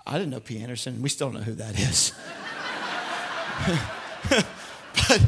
[0.06, 0.60] I didn't know P.
[0.60, 1.00] Anderson.
[1.02, 2.12] We still don't know who that is.
[5.08, 5.26] but,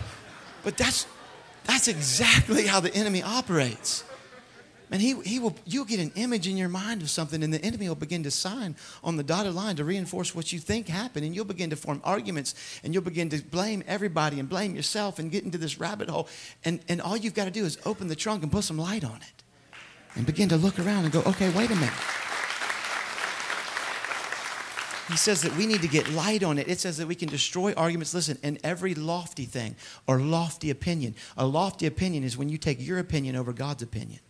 [0.64, 1.06] but that's,
[1.64, 4.04] that's exactly how the enemy operates.
[4.92, 7.64] And he, he will, you'll get an image in your mind of something, and the
[7.64, 11.24] enemy will begin to sign on the dotted line to reinforce what you think happened.
[11.24, 15.18] And you'll begin to form arguments, and you'll begin to blame everybody and blame yourself
[15.18, 16.28] and get into this rabbit hole.
[16.62, 19.02] And, and all you've got to do is open the trunk and put some light
[19.02, 19.42] on it
[20.14, 21.94] and begin to look around and go, okay, wait a minute.
[25.08, 26.68] He says that we need to get light on it.
[26.68, 28.12] It says that we can destroy arguments.
[28.12, 29.74] Listen, in every lofty thing
[30.06, 34.20] or lofty opinion, a lofty opinion is when you take your opinion over God's opinion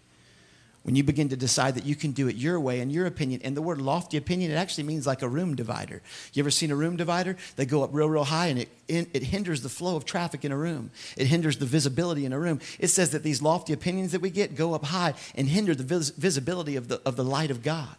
[0.82, 3.40] when you begin to decide that you can do it your way and your opinion
[3.44, 6.02] and the word lofty opinion it actually means like a room divider
[6.32, 9.22] you ever seen a room divider they go up real real high and it, it
[9.22, 12.60] hinders the flow of traffic in a room it hinders the visibility in a room
[12.78, 15.84] it says that these lofty opinions that we get go up high and hinder the
[15.84, 17.96] vis- visibility of the, of the light of god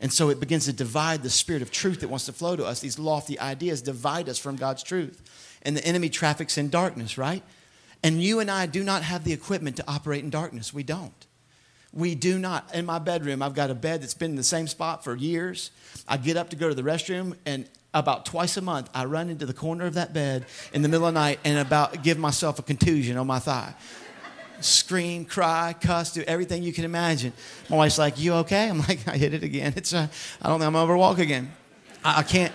[0.00, 2.66] And so it begins to divide the spirit of truth that wants to flow to
[2.66, 2.80] us.
[2.80, 5.22] These lofty ideas divide us from God's truth.
[5.62, 7.44] And the enemy traffics in darkness, right?
[8.02, 10.74] And you and I do not have the equipment to operate in darkness.
[10.74, 11.26] We don't.
[11.92, 12.74] We do not.
[12.74, 15.70] In my bedroom, I've got a bed that's been in the same spot for years.
[16.08, 19.28] I get up to go to the restroom, and about twice a month, I run
[19.28, 22.18] into the corner of that bed in the middle of the night and about give
[22.18, 23.74] myself a contusion on my thigh.
[24.60, 27.32] Scream, cry, cuss, do everything you can imagine.
[27.68, 29.74] My wife's like, "You okay?" I'm like, "I hit it again.
[29.76, 30.06] It's uh,
[30.40, 31.52] I don't think I'm gonna overwalk again.
[32.04, 32.52] I, I can't,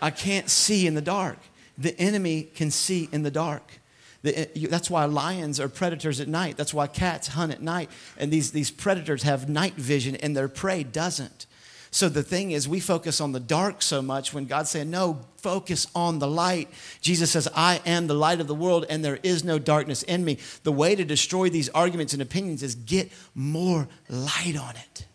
[0.00, 1.38] I can't see in the dark.
[1.78, 3.80] The enemy can see in the dark."
[4.22, 6.56] The, eh, that's why lions are predators at night.
[6.56, 7.90] That's why cats hunt at night.
[8.16, 11.46] And these, these predators have night vision and their prey doesn't.
[11.94, 15.20] So the thing is, we focus on the dark so much when God's saying, no,
[15.36, 16.70] focus on the light.
[17.02, 20.24] Jesus says, I am the light of the world and there is no darkness in
[20.24, 20.38] me.
[20.62, 25.06] The way to destroy these arguments and opinions is get more light on it.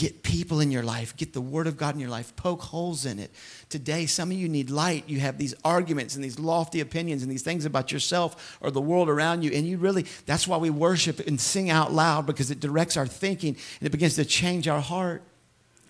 [0.00, 3.04] Get people in your life, get the Word of God in your life, poke holes
[3.04, 3.30] in it.
[3.68, 5.04] Today, some of you need light.
[5.06, 8.80] You have these arguments and these lofty opinions and these things about yourself or the
[8.80, 9.50] world around you.
[9.50, 13.06] And you really, that's why we worship and sing out loud because it directs our
[13.06, 15.22] thinking and it begins to change our heart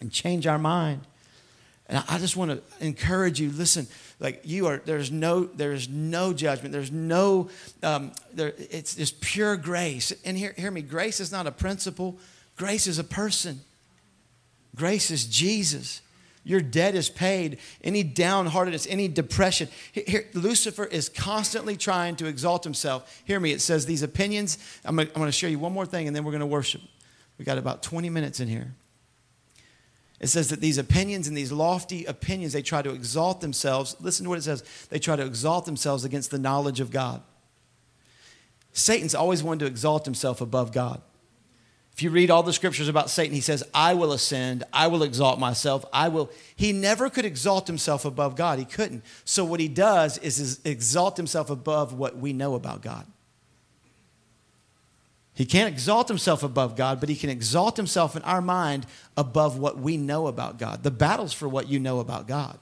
[0.01, 1.03] and change our mind.
[1.89, 3.51] And I just want to encourage you.
[3.53, 3.87] Listen,
[4.19, 4.79] like you are.
[4.85, 5.45] There's no.
[5.45, 6.73] There's no judgment.
[6.73, 7.49] There's no.
[7.85, 8.55] Um, there.
[8.59, 10.13] It's just pure grace.
[10.25, 10.83] And hear, hear me.
[10.83, 12.19] Grace is not a principle.
[12.57, 13.61] Grace is a person.
[14.75, 16.03] Grace is Jesus.
[16.43, 17.59] Your debt is paid.
[17.85, 19.69] Any downheartedness, any depression.
[19.93, 23.23] Here, Lucifer is constantly trying to exalt himself.
[23.27, 23.53] Hear me.
[23.53, 24.59] It says these opinions.
[24.85, 26.81] I'm going to share you one more thing, and then we're going to worship.
[27.39, 28.75] We got about 20 minutes in here.
[30.19, 33.97] It says that these opinions and these lofty opinions, they try to exalt themselves.
[34.01, 34.63] Listen to what it says.
[34.91, 37.23] They try to exalt themselves against the knowledge of God.
[38.73, 41.01] Satan's always wanted to exalt himself above God.
[42.01, 45.03] If you read all the scriptures about Satan, he says, I will ascend, I will
[45.03, 46.31] exalt myself, I will.
[46.57, 48.59] He never could exalt himself above God.
[48.59, 49.05] He couldn't.
[49.27, 53.07] So what he does is exalt himself above what we know about God.
[55.35, 59.59] He can't exalt himself above God, but he can exalt himself in our mind above
[59.59, 60.83] what we know about God.
[60.83, 62.59] The battle's for what you know about God.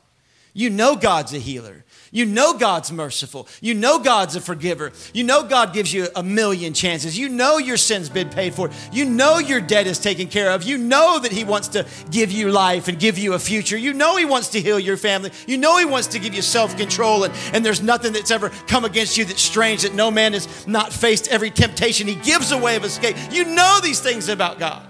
[0.58, 1.84] You know God's a healer.
[2.10, 3.46] You know God's merciful.
[3.60, 4.90] You know God's a forgiver.
[5.14, 7.16] You know God gives you a million chances.
[7.16, 8.68] You know your sin's been paid for.
[8.90, 10.64] You know your debt is taken care of.
[10.64, 13.76] You know that He wants to give you life and give you a future.
[13.76, 15.30] You know He wants to heal your family.
[15.46, 17.22] You know He wants to give you self control.
[17.22, 20.66] And, and there's nothing that's ever come against you that's strange, that no man has
[20.66, 22.08] not faced every temptation.
[22.08, 23.14] He gives a way of escape.
[23.30, 24.87] You know these things about God.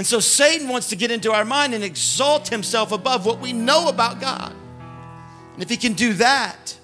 [0.00, 3.52] And so Satan wants to get into our mind and exalt himself above what we
[3.52, 4.56] know about God.
[5.52, 6.74] And if he can do that,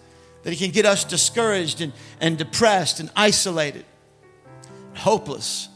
[0.43, 3.87] then he can get us discouraged and, and depressed and isolated,
[4.97, 5.71] hopeless.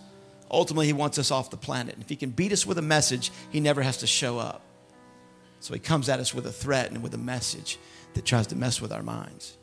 [0.50, 1.94] Ultimately, he wants us off the planet.
[1.94, 4.60] And if he can beat us with a message, he never has to show up.
[5.60, 7.78] So he comes at us with a threat and with a message
[8.12, 9.56] that tries to mess with our minds.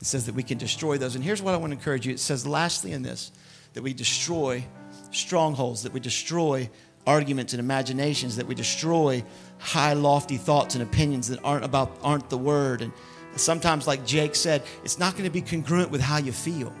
[0.00, 1.14] It says that we can destroy those.
[1.14, 3.30] And here's what I want to encourage you it says, lastly, in this,
[3.74, 4.64] that we destroy
[5.12, 6.68] strongholds, that we destroy
[7.06, 9.24] arguments and imaginations, that we destroy
[9.58, 12.82] high, lofty thoughts and opinions that aren't about aren't the word.
[12.82, 12.92] And
[13.36, 16.72] sometimes, like Jake said, it's not going to be congruent with how you feel.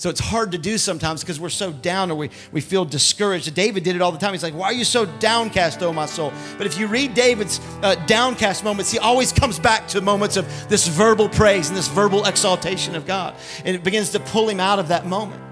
[0.00, 3.54] So it's hard to do sometimes because we're so down or we, we feel discouraged.
[3.54, 4.32] David did it all the time.
[4.32, 6.32] He's like, Why are you so downcast, oh my soul?
[6.56, 10.46] But if you read David's uh, downcast moments, he always comes back to moments of
[10.70, 13.34] this verbal praise and this verbal exaltation of God.
[13.62, 15.42] And it begins to pull him out of that moment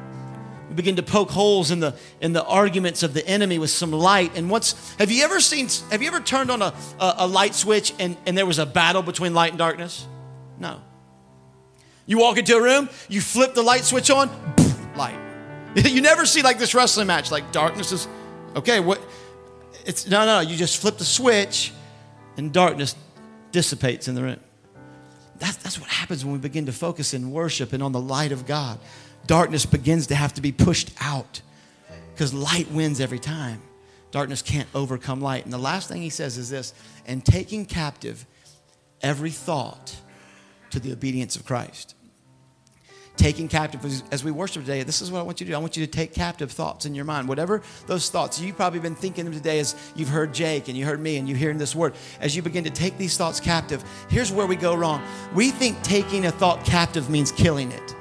[0.78, 4.30] begin to poke holes in the in the arguments of the enemy with some light.
[4.36, 7.54] And once have you ever seen have you ever turned on a, a, a light
[7.54, 10.06] switch and, and there was a battle between light and darkness?
[10.58, 10.80] No.
[12.06, 14.30] You walk into a room, you flip the light switch on,
[14.96, 15.18] light.
[15.76, 18.08] You never see like this wrestling match, like darkness is
[18.56, 19.00] okay, what
[19.84, 21.72] it's no no, you just flip the switch
[22.36, 22.94] and darkness
[23.50, 24.40] dissipates in the room.
[25.38, 28.32] That's, that's what happens when we begin to focus in worship and on the light
[28.32, 28.78] of God
[29.28, 31.42] darkness begins to have to be pushed out
[32.12, 33.62] because light wins every time.
[34.10, 35.44] Darkness can't overcome light.
[35.44, 36.74] And the last thing he says is this
[37.06, 38.26] and taking captive
[39.02, 39.94] every thought
[40.70, 41.94] to the obedience of Christ.
[43.16, 45.56] Taking captive, as we worship today, this is what I want you to do.
[45.56, 47.28] I want you to take captive thoughts in your mind.
[47.28, 50.84] Whatever those thoughts, you've probably been thinking them today as you've heard Jake and you
[50.84, 51.94] heard me and you're hearing this word.
[52.20, 55.02] As you begin to take these thoughts captive, here's where we go wrong.
[55.34, 57.94] We think taking a thought captive means killing it.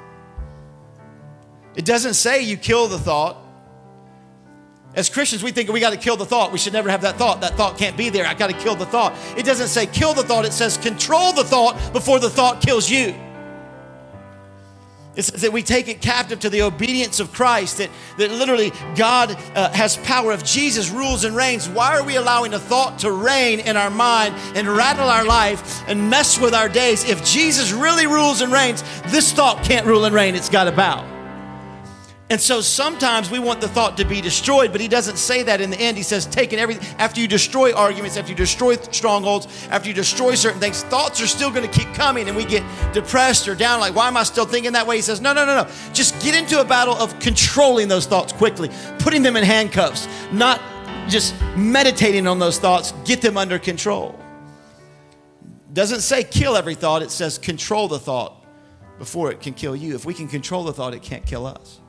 [1.78, 3.36] It doesn't say you kill the thought.
[4.96, 6.50] As Christians, we think we got to kill the thought.
[6.50, 7.40] We should never have that thought.
[7.42, 8.26] That thought can't be there.
[8.26, 9.14] I got to kill the thought.
[9.36, 12.90] It doesn't say kill the thought, it says control the thought before the thought kills
[12.90, 13.14] you.
[15.14, 18.72] It says that we take it captive to the obedience of Christ, that, that literally
[18.96, 20.32] God uh, has power.
[20.32, 23.90] If Jesus rules and reigns, why are we allowing a thought to reign in our
[23.90, 27.08] mind and rattle our life and mess with our days?
[27.08, 30.72] If Jesus really rules and reigns, this thought can't rule and reign, it's got to
[30.72, 31.17] bow.
[32.30, 35.62] And so sometimes we want the thought to be destroyed, but he doesn't say that
[35.62, 35.96] in the end.
[35.96, 40.34] He says, taking everything, after you destroy arguments, after you destroy strongholds, after you destroy
[40.34, 42.62] certain things, thoughts are still going to keep coming and we get
[42.92, 44.96] depressed or down, like, why am I still thinking that way?
[44.96, 45.70] He says, no, no, no, no.
[45.94, 50.60] Just get into a battle of controlling those thoughts quickly, putting them in handcuffs, not
[51.08, 54.14] just meditating on those thoughts, get them under control.
[55.72, 58.44] Doesn't say kill every thought, it says control the thought
[58.98, 59.94] before it can kill you.
[59.94, 61.80] If we can control the thought, it can't kill us.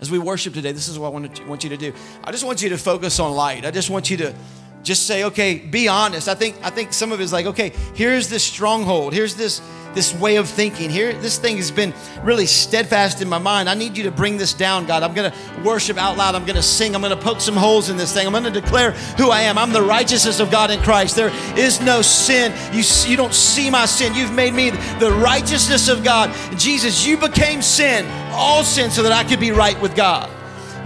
[0.00, 1.92] As we worship today, this is what I want, to, want you to do.
[2.22, 3.64] I just want you to focus on light.
[3.64, 4.34] I just want you to
[4.82, 6.28] just say, okay, be honest.
[6.28, 9.12] I think I think some of it is like, okay, here's this stronghold.
[9.14, 9.60] Here's this
[9.96, 10.90] this way of thinking.
[10.90, 13.68] Here, this thing has been really steadfast in my mind.
[13.68, 15.02] I need you to bring this down, God.
[15.02, 15.34] I'm gonna
[15.64, 16.34] worship out loud.
[16.34, 16.94] I'm gonna sing.
[16.94, 18.26] I'm gonna poke some holes in this thing.
[18.26, 19.56] I'm gonna declare who I am.
[19.56, 21.16] I'm the righteousness of God in Christ.
[21.16, 22.52] There is no sin.
[22.72, 24.14] You, you don't see my sin.
[24.14, 24.70] You've made me
[25.00, 26.30] the righteousness of God.
[26.58, 28.04] Jesus, you became sin,
[28.36, 30.30] all sin, so that I could be right with God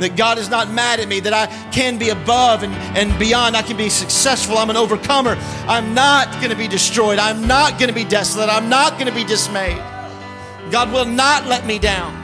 [0.01, 3.57] that God is not mad at me, that I can be above and, and beyond.
[3.57, 4.59] I can be successful.
[4.59, 5.37] I'm an overcomer.
[5.67, 7.19] I'm not going to be destroyed.
[7.19, 8.49] I'm not going to be desolate.
[8.49, 9.79] I'm not going to be dismayed.
[10.71, 12.20] God will not let me down.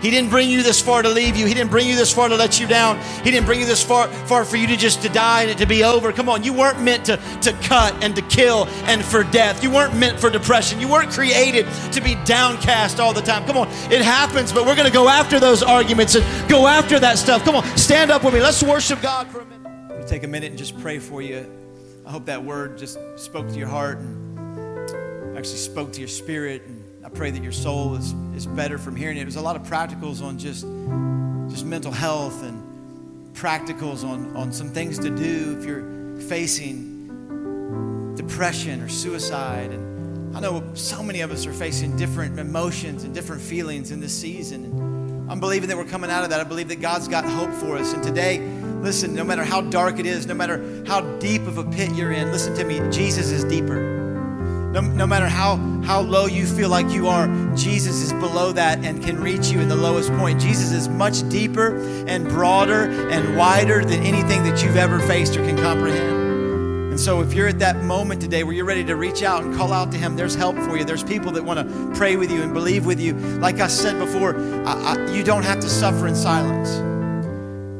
[0.00, 1.46] He didn't bring you this far to leave you.
[1.46, 2.98] He didn't bring you this far to let you down.
[3.22, 5.58] He didn't bring you this far, far for you to just to die and it
[5.58, 6.12] to be over.
[6.12, 9.62] Come on, you weren't meant to, to cut and to kill and for death.
[9.62, 10.80] You weren't meant for depression.
[10.80, 13.44] You weren't created to be downcast all the time.
[13.46, 16.98] Come on, it happens, but we're going to go after those arguments and go after
[16.98, 17.44] that stuff.
[17.44, 18.40] Come on, stand up with me.
[18.40, 19.70] Let's worship God for a minute.
[19.88, 21.46] Let me take a minute and just pray for you.
[22.06, 26.62] I hope that word just spoke to your heart and actually spoke to your spirit.
[26.66, 26.79] And
[27.10, 29.22] pray that your soul is, is better from hearing it.
[29.22, 30.64] There's a lot of practicals on just,
[31.50, 38.82] just mental health and practicals on, on some things to do if you're facing depression
[38.82, 39.70] or suicide.
[39.70, 44.00] And I know so many of us are facing different emotions and different feelings in
[44.00, 44.64] this season.
[44.64, 46.40] And I'm believing that we're coming out of that.
[46.40, 47.92] I believe that God's got hope for us.
[47.92, 48.40] And today,
[48.80, 52.12] listen, no matter how dark it is, no matter how deep of a pit you're
[52.12, 53.99] in, listen to me, Jesus is deeper.
[54.72, 58.84] No, no matter how, how low you feel like you are, Jesus is below that
[58.84, 60.40] and can reach you in the lowest point.
[60.40, 65.44] Jesus is much deeper and broader and wider than anything that you've ever faced or
[65.44, 66.20] can comprehend.
[66.90, 69.54] And so, if you're at that moment today where you're ready to reach out and
[69.56, 70.84] call out to Him, there's help for you.
[70.84, 73.14] There's people that want to pray with you and believe with you.
[73.14, 76.89] Like I said before, I, I, you don't have to suffer in silence.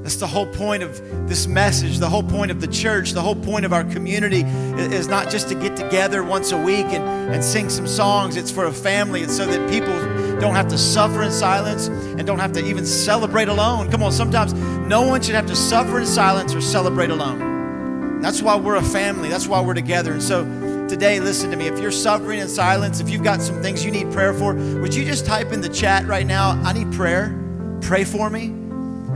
[0.03, 3.35] That's the whole point of this message, the whole point of the church, the whole
[3.35, 7.45] point of our community is not just to get together once a week and, and
[7.45, 8.37] sing some songs.
[8.37, 9.21] It's for a family.
[9.21, 9.93] It's so that people
[10.41, 13.91] don't have to suffer in silence and don't have to even celebrate alone.
[13.91, 18.21] Come on, sometimes no one should have to suffer in silence or celebrate alone.
[18.23, 19.29] That's why we're a family.
[19.29, 20.13] That's why we're together.
[20.13, 20.45] And so
[20.89, 21.67] today, listen to me.
[21.67, 24.95] If you're suffering in silence, if you've got some things you need prayer for, would
[24.95, 27.37] you just type in the chat right now, I need prayer?
[27.81, 28.60] Pray for me.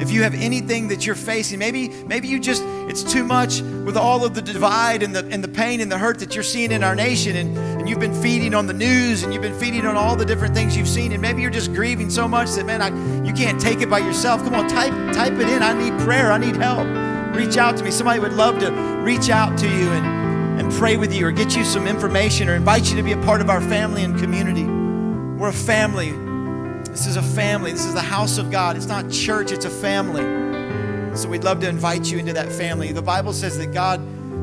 [0.01, 3.97] If you have anything that you're facing, maybe maybe you just it's too much with
[3.97, 6.73] all of the divide and the and the pain and the hurt that you're seeing
[6.73, 9.87] in our nation and, and you've been feeding on the news and you've been feeding
[9.87, 12.67] on all the different things you've seen and maybe you're just grieving so much that
[12.67, 12.89] man I,
[13.25, 14.43] you can't take it by yourself.
[14.43, 15.63] Come on, type type it in.
[15.63, 16.33] I need prayer.
[16.33, 16.87] I need help.
[17.37, 17.91] Reach out to me.
[17.91, 18.71] Somebody would love to
[19.03, 22.55] reach out to you and, and pray with you or get you some information or
[22.55, 24.65] invite you to be a part of our family and community.
[24.65, 26.13] We're a family
[26.89, 27.73] this is a family.
[27.73, 28.77] This is the house of God.
[28.77, 30.23] It's not church, it's a family.
[31.17, 32.93] So we'd love to invite you into that family.
[32.93, 34.01] The Bible says that God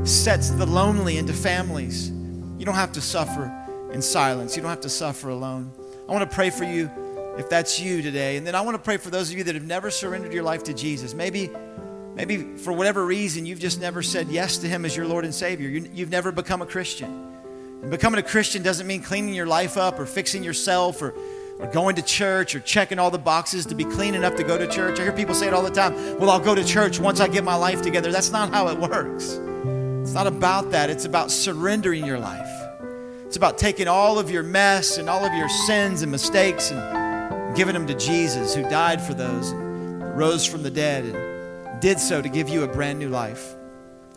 [0.07, 2.09] sets the lonely into families.
[2.57, 3.51] You don't have to suffer
[3.91, 5.71] in silence, you don't have to suffer alone.
[6.07, 6.89] I want to pray for you
[7.37, 8.37] if that's you today.
[8.37, 10.43] And then I want to pray for those of you that have never surrendered your
[10.43, 11.13] life to Jesus.
[11.13, 11.49] Maybe
[12.15, 15.33] maybe for whatever reason you've just never said yes to him as your Lord and
[15.33, 15.69] Savior.
[15.69, 17.09] You, have never become a Christian.
[17.81, 21.13] And becoming a Christian doesn't mean cleaning your life up or fixing yourself or
[21.61, 24.57] or going to church or checking all the boxes to be clean enough to go
[24.57, 24.99] to church.
[24.99, 27.27] I hear people say it all the time well, I'll go to church once I
[27.27, 28.11] get my life together.
[28.11, 29.39] That's not how it works.
[30.01, 32.49] It's not about that, it's about surrendering your life.
[33.25, 37.55] It's about taking all of your mess and all of your sins and mistakes and
[37.55, 41.99] giving them to Jesus, who died for those, and rose from the dead, and did
[41.99, 43.53] so to give you a brand new life.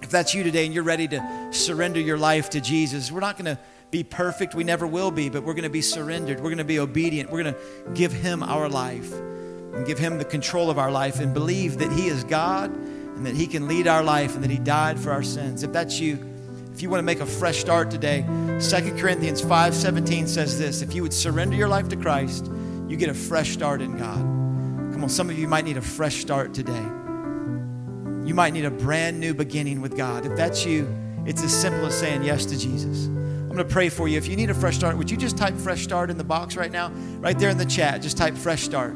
[0.03, 3.37] If that's you today and you're ready to surrender your life to Jesus, we're not
[3.37, 3.59] going to
[3.95, 4.57] be perfect.
[4.57, 6.39] We never will be, but we're going to be surrendered.
[6.39, 7.31] We're going to be obedient.
[7.31, 11.21] We're going to give Him our life and give Him the control of our life
[11.21, 14.51] and believe that He is God and that He can lead our life and that
[14.51, 15.63] He died for our sins.
[15.63, 16.19] If that's you,
[16.73, 20.93] if you want to make a fresh start today, 2 Corinthians 5:17 says this, if
[20.93, 22.51] you would surrender your life to Christ,
[22.89, 24.19] you get a fresh start in God.
[24.93, 26.85] Come on, some of you might need a fresh start today.
[28.27, 30.27] You might need a brand new beginning with God.
[30.27, 30.93] If that's you,
[31.27, 33.09] it's as simple as saying yes to Jesus.
[33.55, 34.19] I'm going to pray for you.
[34.19, 36.57] If you need a fresh start, would you just type fresh start in the box
[36.57, 36.89] right now?
[37.21, 38.95] Right there in the chat, just type fresh start.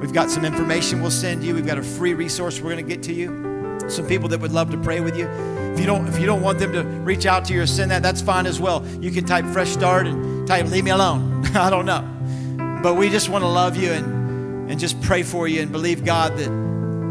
[0.00, 1.54] We've got some information we'll send you.
[1.54, 3.78] We've got a free resource we're going to get to you.
[3.88, 5.28] Some people that would love to pray with you.
[5.28, 7.92] If you don't if you don't want them to reach out to you or send
[7.92, 8.84] that, that's fine as well.
[9.00, 11.46] You can type fresh start and type leave me alone.
[11.54, 12.80] I don't know.
[12.82, 16.04] But we just want to love you and and just pray for you and believe
[16.04, 16.50] God that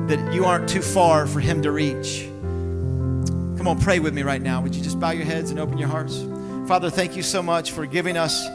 [0.09, 2.23] that you aren't too far for him to reach.
[3.57, 4.59] Come on, pray with me right now.
[4.59, 6.25] Would you just bow your heads and open your hearts?
[6.67, 8.47] Father, thank you so much for giving us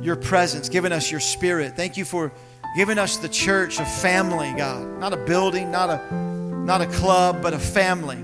[0.00, 1.76] your presence, giving us your spirit.
[1.76, 2.32] Thank you for
[2.76, 4.98] giving us the church, a family, God.
[4.98, 8.18] Not a building, not a not a club, but a family.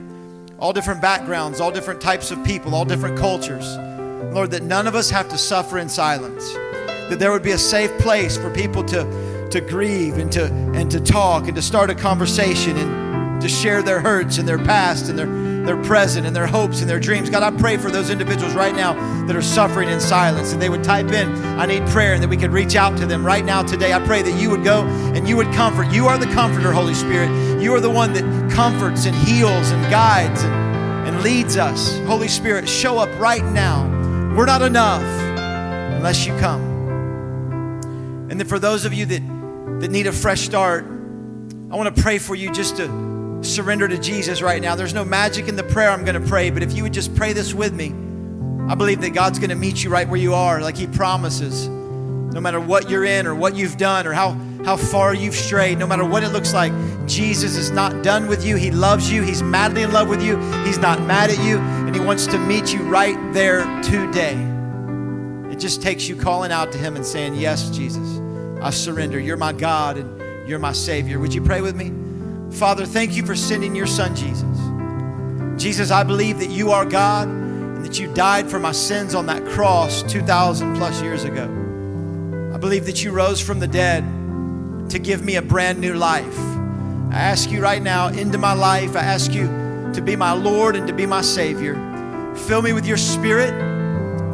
[0.59, 3.77] All different backgrounds, all different types of people, all different cultures.
[4.35, 6.53] Lord, that none of us have to suffer in silence.
[7.09, 10.91] That there would be a safe place for people to, to grieve and to and
[10.91, 15.09] to talk and to start a conversation and to share their hurts and their past
[15.09, 17.31] and their their present and their hopes and their dreams.
[17.31, 18.95] God, I pray for those individuals right now
[19.27, 22.29] that are suffering in silence, and they would type in, I need prayer, and that
[22.29, 23.93] we could reach out to them right now today.
[23.93, 25.93] I pray that you would go and you would comfort.
[25.93, 27.61] You are the comforter, Holy Spirit.
[27.61, 31.99] You are the one that comforts and heals and guides and, and leads us.
[32.01, 33.87] Holy Spirit, show up right now.
[34.37, 36.73] We're not enough unless you come.
[38.31, 39.23] And then for those of you that,
[39.81, 40.85] that need a fresh start,
[41.71, 43.12] I want to pray for you just to
[43.43, 44.75] surrender to Jesus right now.
[44.75, 47.15] There's no magic in the prayer I'm going to pray, but if you would just
[47.15, 47.93] pray this with me,
[48.71, 51.69] I believe that God's going to meet you right where you are, like He promises.
[51.69, 54.33] No matter what you're in or what you've done or how,
[54.65, 56.73] how far you've strayed, no matter what it looks like,
[57.07, 58.57] Jesus is not done with you.
[58.57, 59.23] He loves you.
[59.23, 60.39] He's madly in love with you.
[60.65, 64.35] He's not mad at you, and He wants to meet you right there today.
[65.51, 68.21] It just takes you calling out to Him and saying, Yes, Jesus,
[68.63, 69.19] I surrender.
[69.19, 71.19] You're my God and you're my Savior.
[71.19, 72.02] Would you pray with me?
[72.53, 74.43] Father, thank you for sending your son, Jesus.
[75.63, 79.27] Jesus, I believe that you are God and that you died for my sins on
[79.27, 81.45] that cross 2,000 plus years ago.
[82.55, 84.05] I believe that you rose from the dead
[84.91, 86.39] to give me a brand new life.
[87.11, 89.47] I ask you right now into my life, I ask you
[89.95, 91.75] to be my Lord and to be my Savior.
[92.47, 93.53] Fill me with your spirit.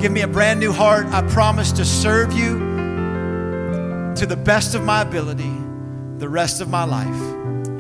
[0.01, 1.07] Give me a brand new heart.
[1.07, 2.59] I promise to serve you
[4.17, 5.53] to the best of my ability
[6.19, 7.38] the rest of my life.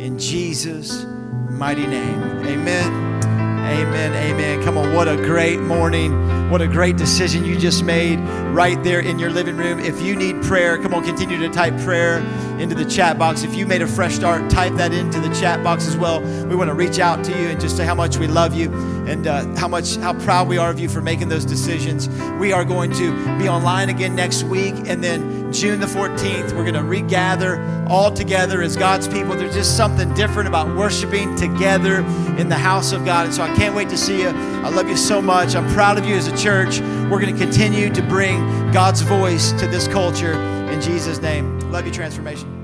[0.08, 1.04] In Jesus'
[1.50, 2.22] mighty name.
[2.46, 3.22] Amen.
[3.22, 4.14] Amen.
[4.14, 4.64] Amen.
[4.64, 4.94] Come on.
[4.94, 6.48] What a great morning.
[6.48, 8.18] What a great decision you just made
[8.54, 9.78] right there in your living room.
[9.78, 12.20] If you need prayer, come on, continue to type prayer
[12.58, 13.42] into the chat box.
[13.42, 16.22] If you made a fresh start, type that into the chat box as well.
[16.46, 18.72] We want to reach out to you and just say how much we love you
[19.06, 22.08] and uh, how much how proud we are of you for making those decisions.
[22.40, 26.62] We are going to be online again next week, and then June the 14th, we're
[26.62, 29.34] going to regather all together as God's people.
[29.34, 32.00] There's just something different about worshiping together
[32.38, 34.28] in the house of God, and so I can't wait to see you.
[34.28, 35.56] I love you so much.
[35.56, 36.80] I'm proud of you as a church.
[37.10, 38.40] We're going to continue to bring
[38.72, 40.34] God's voice to this culture
[40.70, 41.58] in Jesus' name.
[41.72, 42.57] Love you, transformation.